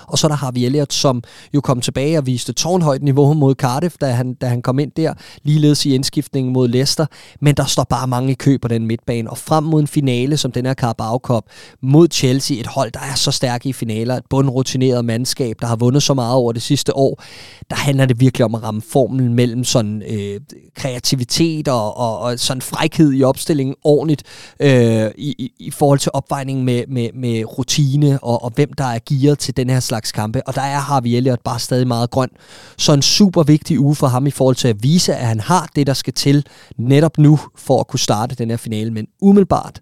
Og 0.07 0.17
så 0.17 0.27
der 0.27 0.35
har 0.35 0.51
vi 0.51 0.65
Elliot, 0.65 0.93
som 0.93 1.23
jo 1.53 1.61
kom 1.61 1.81
tilbage 1.81 2.17
og 2.17 2.25
viste 2.25 2.53
tårnhøjt 2.53 3.03
niveau 3.03 3.33
mod 3.33 3.55
Cardiff, 3.55 3.95
da 4.01 4.11
han, 4.11 4.33
da 4.33 4.47
han 4.47 4.61
kom 4.61 4.79
ind 4.79 4.91
der, 4.91 5.13
ligeledes 5.43 5.85
i 5.85 5.95
indskiftningen 5.95 6.53
mod 6.53 6.67
Leicester. 6.67 7.05
Men 7.41 7.55
der 7.55 7.65
står 7.65 7.83
bare 7.83 8.07
mange 8.07 8.31
i 8.31 8.35
kø 8.35 8.57
på 8.61 8.67
den 8.67 8.85
midtbane. 8.85 9.29
Og 9.29 9.37
frem 9.37 9.63
mod 9.63 9.81
en 9.81 9.87
finale, 9.87 10.37
som 10.37 10.51
den 10.51 10.65
her 10.65 10.73
Carabao 10.73 11.17
Cup, 11.17 11.43
mod 11.81 12.07
Chelsea, 12.11 12.59
et 12.59 12.67
hold, 12.67 12.91
der 12.91 12.99
er 12.99 13.15
så 13.15 13.31
stærk 13.31 13.65
i 13.65 13.73
finaler, 13.73 14.15
et 14.15 14.23
bundrutineret 14.29 15.05
mandskab, 15.05 15.55
der 15.61 15.67
har 15.67 15.75
vundet 15.75 16.03
så 16.03 16.13
meget 16.13 16.35
over 16.35 16.51
det 16.51 16.61
sidste 16.61 16.95
år, 16.95 17.23
der 17.69 17.75
handler 17.75 18.05
det 18.05 18.19
virkelig 18.19 18.45
om 18.45 18.55
at 18.55 18.63
ramme 18.63 18.81
formlen 18.81 19.33
mellem 19.33 19.63
sådan 19.63 20.03
øh, 20.09 20.39
kreativitet 20.75 21.67
og, 21.67 21.97
og, 21.97 22.19
og 22.19 22.39
sådan 22.39 22.61
frækhed 22.61 23.13
i 23.13 23.23
opstillingen 23.23 23.75
ordentligt 23.83 24.23
øh, 24.59 25.11
i, 25.17 25.35
i, 25.37 25.51
i 25.59 25.71
forhold 25.71 25.99
til 25.99 26.11
opvejningen 26.13 26.65
med, 26.65 26.83
med, 26.87 27.09
med 27.13 27.57
rutine 27.57 28.19
og, 28.23 28.43
og 28.43 28.51
hvem 28.55 28.73
der 28.73 28.83
er 28.83 28.99
gearet 29.09 29.39
til 29.39 29.57
den 29.57 29.66
den 29.67 29.73
her 29.73 29.79
slags 29.79 30.11
kampe, 30.11 30.47
og 30.47 30.55
der 30.55 30.61
er 30.61 30.79
Harvey 30.79 31.09
Elliott 31.09 31.43
bare 31.43 31.59
stadig 31.59 31.87
meget 31.87 32.09
grøn. 32.09 32.29
Så 32.77 32.93
en 32.93 33.01
super 33.01 33.43
vigtig 33.43 33.79
uge 33.79 33.95
for 33.95 34.07
ham 34.07 34.27
i 34.27 34.31
forhold 34.31 34.55
til 34.55 34.67
at 34.67 34.83
vise, 34.83 35.15
at 35.15 35.27
han 35.27 35.39
har 35.39 35.69
det, 35.75 35.87
der 35.87 35.93
skal 35.93 36.13
til 36.13 36.45
netop 36.77 37.17
nu, 37.17 37.39
for 37.55 37.79
at 37.79 37.87
kunne 37.87 37.99
starte 37.99 38.35
den 38.35 38.49
her 38.49 38.57
finale. 38.57 38.91
Men 38.91 39.07
umiddelbart 39.21 39.81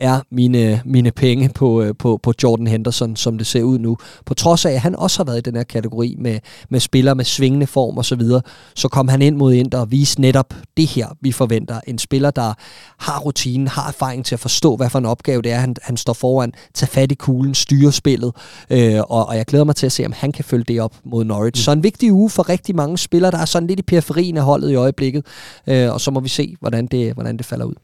er 0.00 0.20
mine, 0.30 0.82
mine 0.84 1.10
penge 1.10 1.48
på, 1.48 1.82
øh, 1.82 1.94
på, 1.98 2.20
på 2.22 2.32
Jordan 2.42 2.66
Henderson, 2.66 3.16
som 3.16 3.38
det 3.38 3.46
ser 3.46 3.62
ud 3.62 3.78
nu. 3.78 3.96
På 4.26 4.34
trods 4.34 4.64
af, 4.64 4.72
at 4.72 4.80
han 4.80 4.96
også 4.96 5.18
har 5.18 5.24
været 5.24 5.38
i 5.38 5.40
den 5.40 5.56
her 5.56 5.62
kategori 5.62 6.16
med, 6.18 6.38
med 6.68 6.80
spillere 6.80 7.14
med 7.14 7.24
svingende 7.24 7.66
form 7.66 7.98
og 7.98 8.04
så 8.04 8.16
videre, 8.16 8.42
så 8.74 8.88
kom 8.88 9.08
han 9.08 9.22
ind 9.22 9.36
mod 9.36 9.52
Inter 9.52 9.78
og 9.78 9.90
viste 9.90 10.20
netop 10.20 10.54
det 10.76 10.86
her, 10.86 11.08
vi 11.20 11.32
forventer. 11.32 11.80
En 11.86 11.98
spiller, 11.98 12.30
der 12.30 12.54
har 12.98 13.18
rutinen, 13.20 13.68
har 13.68 13.88
erfaring 13.88 14.24
til 14.24 14.34
at 14.34 14.40
forstå, 14.40 14.76
hvad 14.76 14.90
for 14.90 14.98
en 14.98 15.06
opgave 15.06 15.42
det 15.42 15.52
er, 15.52 15.58
han, 15.58 15.76
han 15.82 15.96
står 15.96 16.12
foran, 16.12 16.52
tage 16.74 16.90
fat 16.90 17.12
i 17.12 17.14
kuglen, 17.14 17.54
styre 17.54 17.92
spillet, 17.92 18.32
øh, 18.70 19.00
og, 19.00 19.26
og 19.26 19.36
jeg 19.36 19.46
glæder 19.46 19.64
mig 19.64 19.76
til 19.76 19.86
at 19.86 19.92
se, 19.92 20.06
om 20.06 20.12
han 20.16 20.32
kan 20.32 20.44
følge 20.44 20.64
det 20.64 20.80
op 20.80 20.94
mod 21.04 21.24
Norwich. 21.24 21.60
Mm. 21.60 21.64
Så 21.64 21.72
en 21.72 21.82
vigtig 21.82 22.12
uge 22.12 22.30
for 22.30 22.48
rigtig 22.48 22.76
mange 22.76 22.98
spillere, 22.98 23.30
der 23.30 23.38
er 23.38 23.44
sådan 23.44 23.66
lidt 23.66 23.80
i 23.80 23.82
periferien 23.82 24.36
af 24.36 24.42
holdet 24.42 24.70
i 24.70 24.74
øjeblikket, 24.74 25.26
øh, 25.66 25.92
og 25.92 26.00
så 26.00 26.10
må 26.10 26.20
vi 26.20 26.28
se, 26.28 26.56
hvordan 26.60 26.86
det, 26.86 27.12
hvordan 27.12 27.36
det 27.36 27.46
falder 27.46 27.64
ud. 27.64 27.74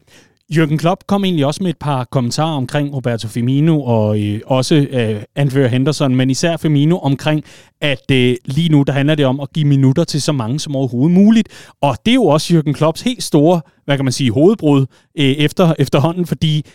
Jürgen 0.49 0.77
Klopp 0.77 1.03
kom 1.07 1.23
egentlig 1.25 1.45
også 1.45 1.63
med 1.63 1.69
et 1.69 1.77
par 1.77 2.03
kommentarer 2.03 2.55
omkring 2.55 2.95
Roberto 2.95 3.27
Firmino 3.27 3.83
og 3.83 4.19
øh, 4.21 4.41
også 4.45 4.75
øh, 4.75 5.23
anfører 5.35 5.67
Henderson, 5.67 6.15
men 6.15 6.29
især 6.29 6.57
Firmino 6.57 6.97
omkring, 6.97 7.43
at 7.81 8.11
øh, 8.11 8.35
lige 8.45 8.69
nu 8.69 8.83
der 8.83 8.93
handler 8.93 9.15
det 9.15 9.25
om 9.25 9.39
at 9.39 9.53
give 9.53 9.65
minutter 9.65 10.03
til 10.03 10.21
så 10.21 10.31
mange 10.31 10.59
som 10.59 10.75
overhovedet 10.75 11.13
muligt. 11.13 11.49
Og 11.81 11.97
det 12.05 12.11
er 12.11 12.15
jo 12.15 12.25
også 12.25 12.53
Jürgen 12.53 12.73
Klopps 12.73 13.01
helt 13.01 13.23
store, 13.23 13.61
hvad 13.85 13.97
kan 13.97 14.05
man 14.05 14.11
sige, 14.11 14.31
hovedbrud 14.31 14.81
øh, 15.17 15.25
efter, 15.25 15.73
efterhånden, 15.79 16.25
fordi 16.25 16.65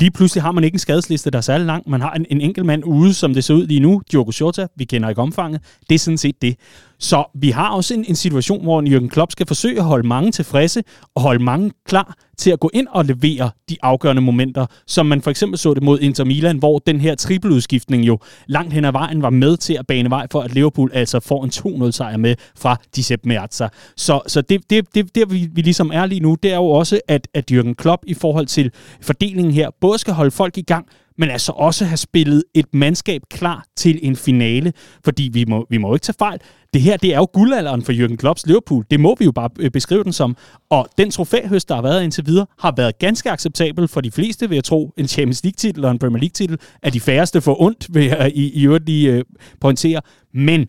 lige 0.00 0.10
pludselig 0.10 0.42
har 0.42 0.52
man 0.52 0.64
ikke 0.64 0.74
en 0.74 0.78
skadesliste, 0.78 1.30
der 1.30 1.38
er 1.38 1.42
særlig 1.42 1.66
lang. 1.66 1.90
Man 1.90 2.00
har 2.00 2.12
en, 2.12 2.26
en 2.30 2.40
enkelt 2.40 2.66
mand 2.66 2.84
ude, 2.84 3.14
som 3.14 3.34
det 3.34 3.44
ser 3.44 3.54
ud 3.54 3.66
lige 3.66 3.80
nu, 3.80 4.02
Diogo 4.12 4.32
Jota, 4.40 4.66
vi 4.76 4.84
kender 4.84 5.08
ikke 5.08 5.20
omfanget. 5.20 5.60
Det 5.88 5.94
er 5.94 5.98
sådan 5.98 6.18
set 6.18 6.42
det. 6.42 6.56
Så 6.98 7.24
vi 7.34 7.50
har 7.50 7.70
også 7.70 7.94
en, 7.94 8.04
en 8.08 8.16
situation, 8.16 8.62
hvor 8.62 8.82
Jürgen 8.82 9.08
Klopp 9.08 9.32
skal 9.32 9.46
forsøge 9.46 9.78
at 9.78 9.84
holde 9.84 10.08
mange 10.08 10.32
tilfredse 10.32 10.82
og 11.14 11.22
holde 11.22 11.44
mange 11.44 11.72
klar 11.88 12.16
til 12.38 12.50
at 12.50 12.60
gå 12.60 12.70
ind 12.74 12.86
og 12.90 13.04
levere 13.04 13.50
de 13.68 13.76
afgørende 13.82 14.22
momenter, 14.22 14.66
som 14.86 15.06
man 15.06 15.22
for 15.22 15.30
eksempel 15.30 15.58
så 15.58 15.74
det 15.74 15.82
mod 15.82 16.00
Inter 16.00 16.24
Milan, 16.24 16.58
hvor 16.58 16.78
den 16.78 17.00
her 17.00 17.14
trippeludskiftning 17.14 18.06
jo 18.06 18.18
langt 18.46 18.72
hen 18.72 18.84
ad 18.84 18.92
vejen 18.92 19.22
var 19.22 19.30
med 19.30 19.56
til 19.56 19.74
at 19.74 19.86
bane 19.86 20.10
vej 20.10 20.26
for, 20.32 20.40
at 20.46 20.54
Liverpool 20.54 20.90
altså 20.94 21.20
får 21.20 21.44
en 21.44 21.84
2-0 21.84 21.90
sejr 21.90 22.16
med 22.16 22.34
fra 22.58 22.76
Giuseppe 22.94 23.28
Meazza. 23.28 23.68
Så, 23.96 24.20
så 24.26 24.40
det, 24.40 24.70
det, 24.70 24.94
det, 24.94 25.14
der 25.14 25.26
vi, 25.26 25.48
vi 25.52 25.62
ligesom 25.62 25.90
er 25.94 26.06
lige 26.06 26.20
nu, 26.20 26.36
det 26.42 26.52
er 26.52 26.56
jo 26.56 26.66
også, 26.70 27.00
at, 27.08 27.28
at 27.34 27.50
Jürgen 27.52 27.74
Klopp 27.74 28.02
i 28.06 28.14
forhold 28.14 28.46
til 28.46 28.70
fordelingen 29.00 29.52
her, 29.52 29.70
både 29.80 29.98
skal 29.98 30.14
holde 30.14 30.30
folk 30.30 30.58
i 30.58 30.62
gang, 30.62 30.86
men 31.18 31.30
altså 31.30 31.52
også 31.52 31.84
have 31.84 31.96
spillet 31.96 32.44
et 32.54 32.66
mandskab 32.72 33.22
klar 33.30 33.64
til 33.76 33.98
en 34.02 34.16
finale, 34.16 34.72
fordi 35.04 35.30
vi 35.32 35.44
må, 35.48 35.66
vi 35.70 35.78
må 35.78 35.94
ikke 35.94 36.04
tage 36.04 36.16
fejl. 36.18 36.38
Det 36.74 36.82
her, 36.82 36.96
det 36.96 37.14
er 37.14 37.16
jo 37.16 37.28
guldalderen 37.32 37.82
for 37.82 37.92
Jürgen 37.92 38.16
Klopps 38.16 38.46
Liverpool. 38.46 38.84
Det 38.90 39.00
må 39.00 39.16
vi 39.18 39.24
jo 39.24 39.32
bare 39.32 39.50
øh, 39.58 39.70
beskrive 39.70 40.04
den 40.04 40.12
som. 40.12 40.36
Og 40.70 40.88
den 40.98 41.10
trofæhøst, 41.10 41.68
der 41.68 41.74
har 41.74 41.82
været 41.82 42.02
indtil 42.04 42.26
videre, 42.26 42.46
har 42.58 42.74
været 42.76 42.98
ganske 42.98 43.30
acceptabel 43.30 43.88
for 43.88 44.00
de 44.00 44.10
fleste, 44.10 44.48
vil 44.48 44.56
jeg 44.56 44.64
tro. 44.64 44.92
En 44.96 45.08
Champions 45.08 45.44
League-titel 45.44 45.84
og 45.84 45.90
en 45.90 45.98
Premier 45.98 46.20
League-titel 46.20 46.58
er 46.82 46.90
de 46.90 47.00
færreste 47.00 47.40
for 47.40 47.62
ondt, 47.62 47.94
vil 47.94 48.04
jeg 48.04 48.32
i, 48.34 48.60
i 48.60 48.66
øvrigt 48.66 48.86
lige 48.86 49.14
uh, 49.14 49.20
pointere. 49.60 50.00
Men 50.34 50.66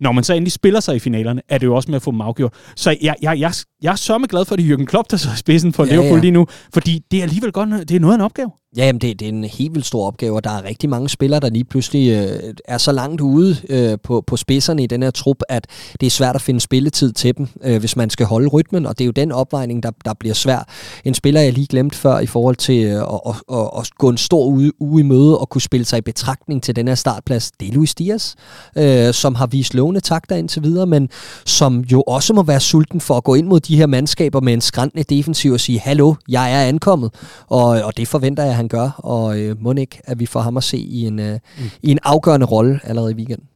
når 0.00 0.12
man 0.12 0.24
så 0.24 0.34
endelig 0.34 0.52
spiller 0.52 0.80
sig 0.80 0.96
i 0.96 0.98
finalerne, 0.98 1.42
er 1.48 1.58
det 1.58 1.66
jo 1.66 1.74
også 1.74 1.90
med 1.90 1.96
at 1.96 2.02
få 2.02 2.10
dem 2.10 2.20
afgjort. 2.20 2.54
Så 2.76 2.90
jeg, 2.90 3.14
jeg, 3.22 3.38
jeg, 3.38 3.52
jeg 3.82 3.92
er 3.92 3.96
så 3.96 4.18
glad 4.18 4.44
for, 4.44 4.52
at 4.54 4.58
det 4.58 4.70
er 4.70 4.76
Jürgen 4.76 4.84
Klopp, 4.84 5.10
der 5.10 5.16
så 5.16 5.28
i 5.34 5.36
spidsen 5.36 5.72
for 5.72 5.84
ja, 5.84 5.90
Liverpool 5.90 6.16
ja. 6.16 6.20
lige 6.20 6.30
nu, 6.30 6.46
fordi 6.74 7.00
det 7.10 7.18
er 7.18 7.22
alligevel 7.22 7.52
godt, 7.52 7.88
det 7.88 7.96
er 7.96 8.00
noget 8.00 8.14
af 8.14 8.18
en 8.18 8.24
opgave. 8.24 8.50
Ja, 8.76 8.86
jamen 8.86 9.00
det, 9.00 9.20
det 9.20 9.28
er 9.28 9.32
en 9.32 9.44
helt 9.44 9.74
vildt 9.74 9.86
stor 9.86 10.06
opgave, 10.06 10.36
og 10.36 10.44
der 10.44 10.50
er 10.50 10.64
rigtig 10.64 10.90
mange 10.90 11.08
spillere, 11.08 11.40
der 11.40 11.50
lige 11.50 11.64
pludselig 11.64 12.10
øh, 12.10 12.54
er 12.64 12.78
så 12.78 12.92
langt 12.92 13.20
ude 13.20 13.56
øh, 13.68 13.98
på, 14.02 14.24
på 14.26 14.36
spidserne 14.36 14.82
i 14.82 14.86
den 14.86 15.02
her 15.02 15.10
trup, 15.10 15.36
at 15.48 15.66
det 16.00 16.06
er 16.06 16.10
svært 16.10 16.34
at 16.34 16.42
finde 16.42 16.60
spilletid 16.60 17.12
til 17.12 17.36
dem, 17.36 17.48
øh, 17.64 17.78
hvis 17.78 17.96
man 17.96 18.10
skal 18.10 18.26
holde 18.26 18.48
rytmen, 18.48 18.86
og 18.86 18.98
det 18.98 19.04
er 19.04 19.06
jo 19.06 19.12
den 19.12 19.32
opvejning, 19.32 19.82
der, 19.82 19.90
der 20.04 20.14
bliver 20.14 20.34
svær. 20.34 20.68
En 21.04 21.14
spiller, 21.14 21.40
jeg 21.40 21.52
lige 21.52 21.66
glemt 21.66 21.94
før 21.94 22.18
i 22.18 22.26
forhold 22.26 22.56
til 22.56 22.84
øh, 22.84 23.02
at, 23.02 23.20
at, 23.26 23.34
at, 23.52 23.70
at 23.78 23.90
gå 23.98 24.08
en 24.08 24.16
stor 24.16 24.46
uge, 24.46 24.72
uge 24.80 25.00
i 25.00 25.04
møde 25.04 25.38
og 25.38 25.48
kunne 25.48 25.62
spille 25.62 25.84
sig 25.84 25.98
i 25.98 26.02
betragtning 26.02 26.62
til 26.62 26.76
den 26.76 26.88
her 26.88 26.94
startplads, 26.94 27.50
det 27.60 27.68
er 27.68 27.72
Luis 27.72 27.94
Dias, 27.94 28.34
øh, 28.76 29.14
som 29.14 29.34
har 29.34 29.46
vist 29.46 29.74
lovende 29.74 30.00
takter 30.00 30.36
indtil 30.36 30.62
videre, 30.62 30.86
men 30.86 31.08
som 31.46 31.80
jo 31.80 32.02
også 32.02 32.32
må 32.32 32.42
være 32.42 32.60
sulten 32.60 33.00
for 33.00 33.16
at 33.16 33.24
gå 33.24 33.34
ind 33.34 33.46
mod 33.46 33.60
de 33.60 33.76
her 33.76 33.86
mandskaber 33.86 34.40
med 34.40 34.52
en 34.52 34.60
skræntende 34.60 35.04
defensiv 35.04 35.52
og 35.52 35.60
sige, 35.60 35.80
hallo, 35.80 36.14
jeg 36.28 36.52
er 36.52 36.68
ankommet, 36.68 37.14
og, 37.46 37.66
og 37.66 37.96
det 37.96 38.08
forventer 38.08 38.44
jeg, 38.44 38.63
han 38.64 38.68
gør, 38.68 38.90
og 38.98 39.38
øh, 39.38 39.62
må 39.62 39.72
ikke, 39.72 40.00
at 40.04 40.20
vi 40.20 40.26
får 40.26 40.40
ham 40.40 40.56
at 40.56 40.64
se 40.64 40.78
i 40.78 41.06
en, 41.06 41.18
øh, 41.18 41.38
mm. 41.58 41.64
i 41.82 41.90
en 41.90 41.98
afgørende 42.02 42.46
rolle 42.46 42.80
allerede 42.84 43.12
i 43.12 43.14
weekenden. 43.14 43.46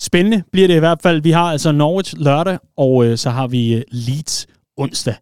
Spændende 0.00 0.42
bliver 0.52 0.68
det 0.68 0.76
i 0.76 0.78
hvert 0.78 1.02
fald. 1.02 1.22
Vi 1.22 1.30
har 1.30 1.44
altså 1.44 1.72
Norwich 1.72 2.14
lørdag, 2.18 2.58
og 2.76 3.04
øh, 3.04 3.18
så 3.18 3.30
har 3.30 3.46
vi 3.46 3.74
øh, 3.74 3.82
Leeds 3.90 4.46
onsdag. 4.76 5.14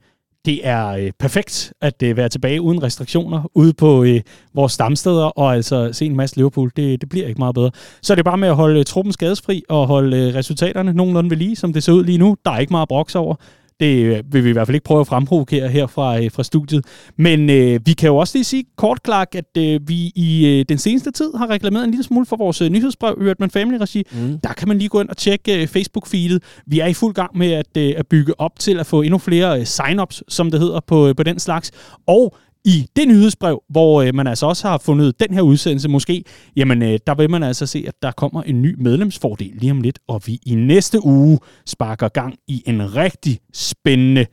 Det 0.44 0.66
er 0.66 0.88
øh, 0.88 1.10
perfekt 1.18 1.72
at 1.80 2.02
øh, 2.02 2.16
være 2.16 2.28
tilbage 2.28 2.62
uden 2.62 2.82
restriktioner 2.82 3.50
ude 3.54 3.72
på 3.72 4.04
øh, 4.04 4.20
vores 4.54 4.72
stamsteder, 4.72 5.24
og 5.24 5.54
altså 5.54 5.92
se 5.92 6.06
en 6.06 6.16
masse 6.16 6.36
Liverpool. 6.36 6.70
Det, 6.76 7.00
det 7.00 7.08
bliver 7.08 7.26
ikke 7.26 7.38
meget 7.38 7.54
bedre. 7.54 7.70
Så 8.02 8.12
er 8.12 8.14
det 8.14 8.24
bare 8.24 8.38
med 8.38 8.48
at 8.48 8.56
holde 8.56 8.78
øh, 8.78 8.84
truppen 8.84 9.12
skadesfri 9.12 9.62
og 9.68 9.86
holde 9.86 10.16
øh, 10.16 10.34
resultaterne 10.34 10.92
nogenlunde 10.92 11.30
ved 11.30 11.36
lige, 11.36 11.56
som 11.56 11.72
det 11.72 11.82
ser 11.82 11.92
ud 11.92 12.04
lige 12.04 12.18
nu. 12.18 12.36
Der 12.44 12.50
er 12.50 12.58
ikke 12.58 12.72
meget 12.72 12.88
broks 12.88 13.14
over. 13.14 13.34
Det 13.80 14.04
øh, 14.04 14.22
vil 14.32 14.44
vi 14.44 14.48
i 14.48 14.52
hvert 14.52 14.66
fald 14.66 14.74
ikke 14.74 14.84
prøve 14.84 15.00
at 15.00 15.06
fremprovokere 15.06 15.68
her 15.68 15.86
fra, 15.86 16.22
øh, 16.22 16.30
fra 16.30 16.42
studiet. 16.42 16.84
Men 17.16 17.50
øh, 17.50 17.80
vi 17.86 17.92
kan 17.92 18.06
jo 18.06 18.16
også 18.16 18.38
lige 18.38 18.44
sige 18.44 18.64
kort, 18.76 18.98
Clark, 19.04 19.34
at 19.34 19.56
øh, 19.58 19.80
vi 19.88 20.12
i 20.14 20.46
øh, 20.46 20.64
den 20.68 20.78
seneste 20.78 21.10
tid 21.10 21.34
har 21.36 21.50
reklameret 21.50 21.84
en 21.84 21.90
lille 21.90 22.04
smule 22.04 22.26
for 22.26 22.36
vores 22.36 22.62
øh, 22.62 22.70
nyhedsbrev 22.70 23.18
i 23.20 23.30
Redman 23.30 23.50
Family 23.50 23.78
Regi. 23.78 24.02
Mm. 24.12 24.38
Der 24.38 24.52
kan 24.52 24.68
man 24.68 24.78
lige 24.78 24.88
gå 24.88 25.00
ind 25.00 25.08
og 25.08 25.16
tjekke 25.16 25.62
øh, 25.62 25.68
Facebook-feedet. 25.68 26.38
Vi 26.66 26.80
er 26.80 26.86
i 26.86 26.94
fuld 26.94 27.14
gang 27.14 27.38
med 27.38 27.52
at, 27.52 27.76
øh, 27.76 27.94
at 27.96 28.06
bygge 28.06 28.40
op 28.40 28.58
til 28.58 28.78
at 28.78 28.86
få 28.86 29.02
endnu 29.02 29.18
flere 29.18 29.60
øh, 29.60 29.66
sign-ups, 29.66 30.22
som 30.28 30.50
det 30.50 30.60
hedder 30.60 30.80
på, 30.86 31.08
øh, 31.08 31.16
på 31.16 31.22
den 31.22 31.38
slags. 31.38 31.70
Og 32.06 32.36
i 32.68 32.86
det 32.96 33.08
nyhedsbrev, 33.08 33.62
hvor 33.68 34.02
øh, 34.02 34.14
man 34.14 34.26
altså 34.26 34.46
også 34.46 34.68
har 34.68 34.78
fundet 34.78 35.20
den 35.20 35.34
her 35.34 35.42
udsendelse 35.42 35.88
måske, 35.88 36.24
jamen 36.56 36.82
øh, 36.82 36.98
der 37.06 37.14
vil 37.14 37.30
man 37.30 37.42
altså 37.42 37.66
se, 37.66 37.84
at 37.88 37.94
der 38.02 38.10
kommer 38.10 38.42
en 38.42 38.62
ny 38.62 38.74
medlemsfordel 38.78 39.52
lige 39.54 39.70
om 39.70 39.80
lidt, 39.80 39.98
og 40.08 40.22
vi 40.26 40.38
i 40.46 40.54
næste 40.54 41.04
uge 41.04 41.38
sparker 41.66 42.08
gang 42.08 42.34
i 42.48 42.62
en 42.66 42.96
rigtig 42.96 43.38
spændende 43.52 44.26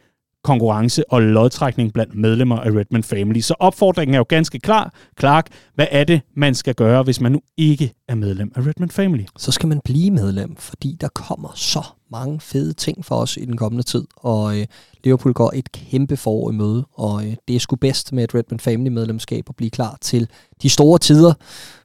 konkurrence 0.45 1.11
og 1.11 1.21
lodtrækning 1.21 1.93
blandt 1.93 2.15
medlemmer 2.15 2.57
af 2.57 2.69
Redman 2.69 3.03
Family. 3.03 3.39
Så 3.39 3.53
opfordringen 3.59 4.13
er 4.13 4.17
jo 4.17 4.25
ganske 4.29 4.59
klar. 4.59 4.93
Clark, 5.19 5.47
hvad 5.75 5.87
er 5.91 6.03
det, 6.03 6.21
man 6.35 6.55
skal 6.55 6.75
gøre, 6.75 7.03
hvis 7.03 7.21
man 7.21 7.31
nu 7.31 7.41
ikke 7.57 7.93
er 8.07 8.15
medlem 8.15 8.51
af 8.55 8.65
Redman 8.65 8.89
Family? 8.89 9.23
Så 9.37 9.51
skal 9.51 9.69
man 9.69 9.81
blive 9.83 10.11
medlem, 10.11 10.55
fordi 10.55 10.97
der 11.01 11.07
kommer 11.07 11.51
så 11.55 11.83
mange 12.11 12.39
fede 12.39 12.73
ting 12.73 13.05
for 13.05 13.15
os 13.15 13.37
i 13.37 13.45
den 13.45 13.57
kommende 13.57 13.83
tid, 13.83 14.03
og 14.15 14.59
øh, 14.59 14.65
Liverpool 15.03 15.33
går 15.33 15.51
et 15.55 15.71
kæmpe 15.71 16.17
forår 16.17 16.51
i 16.51 16.53
møde, 16.53 16.85
og 16.93 17.25
øh, 17.25 17.35
det 17.47 17.55
er 17.55 17.59
sgu 17.59 17.75
bedst 17.75 18.13
med 18.13 18.23
et 18.23 18.35
Redman 18.35 18.59
Family 18.59 18.89
medlemskab 18.89 19.45
at 19.49 19.55
blive 19.55 19.69
klar 19.69 19.97
til 20.01 20.29
de 20.61 20.69
store 20.69 20.99
tider, 20.99 21.33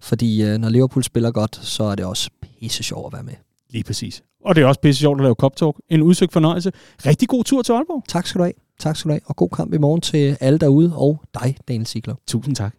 fordi 0.01 0.43
øh, 0.43 0.59
når 0.59 0.69
Liverpool 0.69 1.05
spiller 1.05 1.31
godt, 1.31 1.57
så 1.63 1.85
er 1.85 1.95
det 1.95 2.05
også 2.05 2.31
pisse 2.43 2.83
sjovt 2.83 3.07
at 3.07 3.13
være 3.13 3.23
med. 3.23 3.35
Lige 3.71 3.85
præcis. 3.85 4.23
Og 4.45 4.55
det 4.55 4.63
er 4.63 4.67
også 4.67 4.81
pisse 4.81 5.01
sjovt 5.01 5.21
at 5.21 5.23
lave 5.23 5.35
Cop 5.35 5.57
Talk. 5.57 5.77
En 5.89 6.03
udsøgt 6.03 6.33
fornøjelse. 6.33 6.73
Rigtig 7.07 7.29
god 7.29 7.45
tur 7.45 7.63
til 7.63 7.73
Aalborg. 7.73 8.05
Tak 8.09 8.27
skal 8.27 8.39
du 8.39 8.43
have. 8.45 8.53
Tak 8.79 8.97
skal 8.97 9.09
du 9.09 9.13
have. 9.13 9.21
Og 9.27 9.37
god 9.37 9.49
kamp 9.49 9.75
i 9.75 9.79
morgen 9.79 10.01
til 10.01 10.37
alle 10.41 10.59
derude, 10.59 10.93
og 10.97 11.23
dig, 11.43 11.57
Daniel 11.69 11.87
Sigler. 11.87 12.15
Tusind 12.27 12.57
tak. 12.57 12.75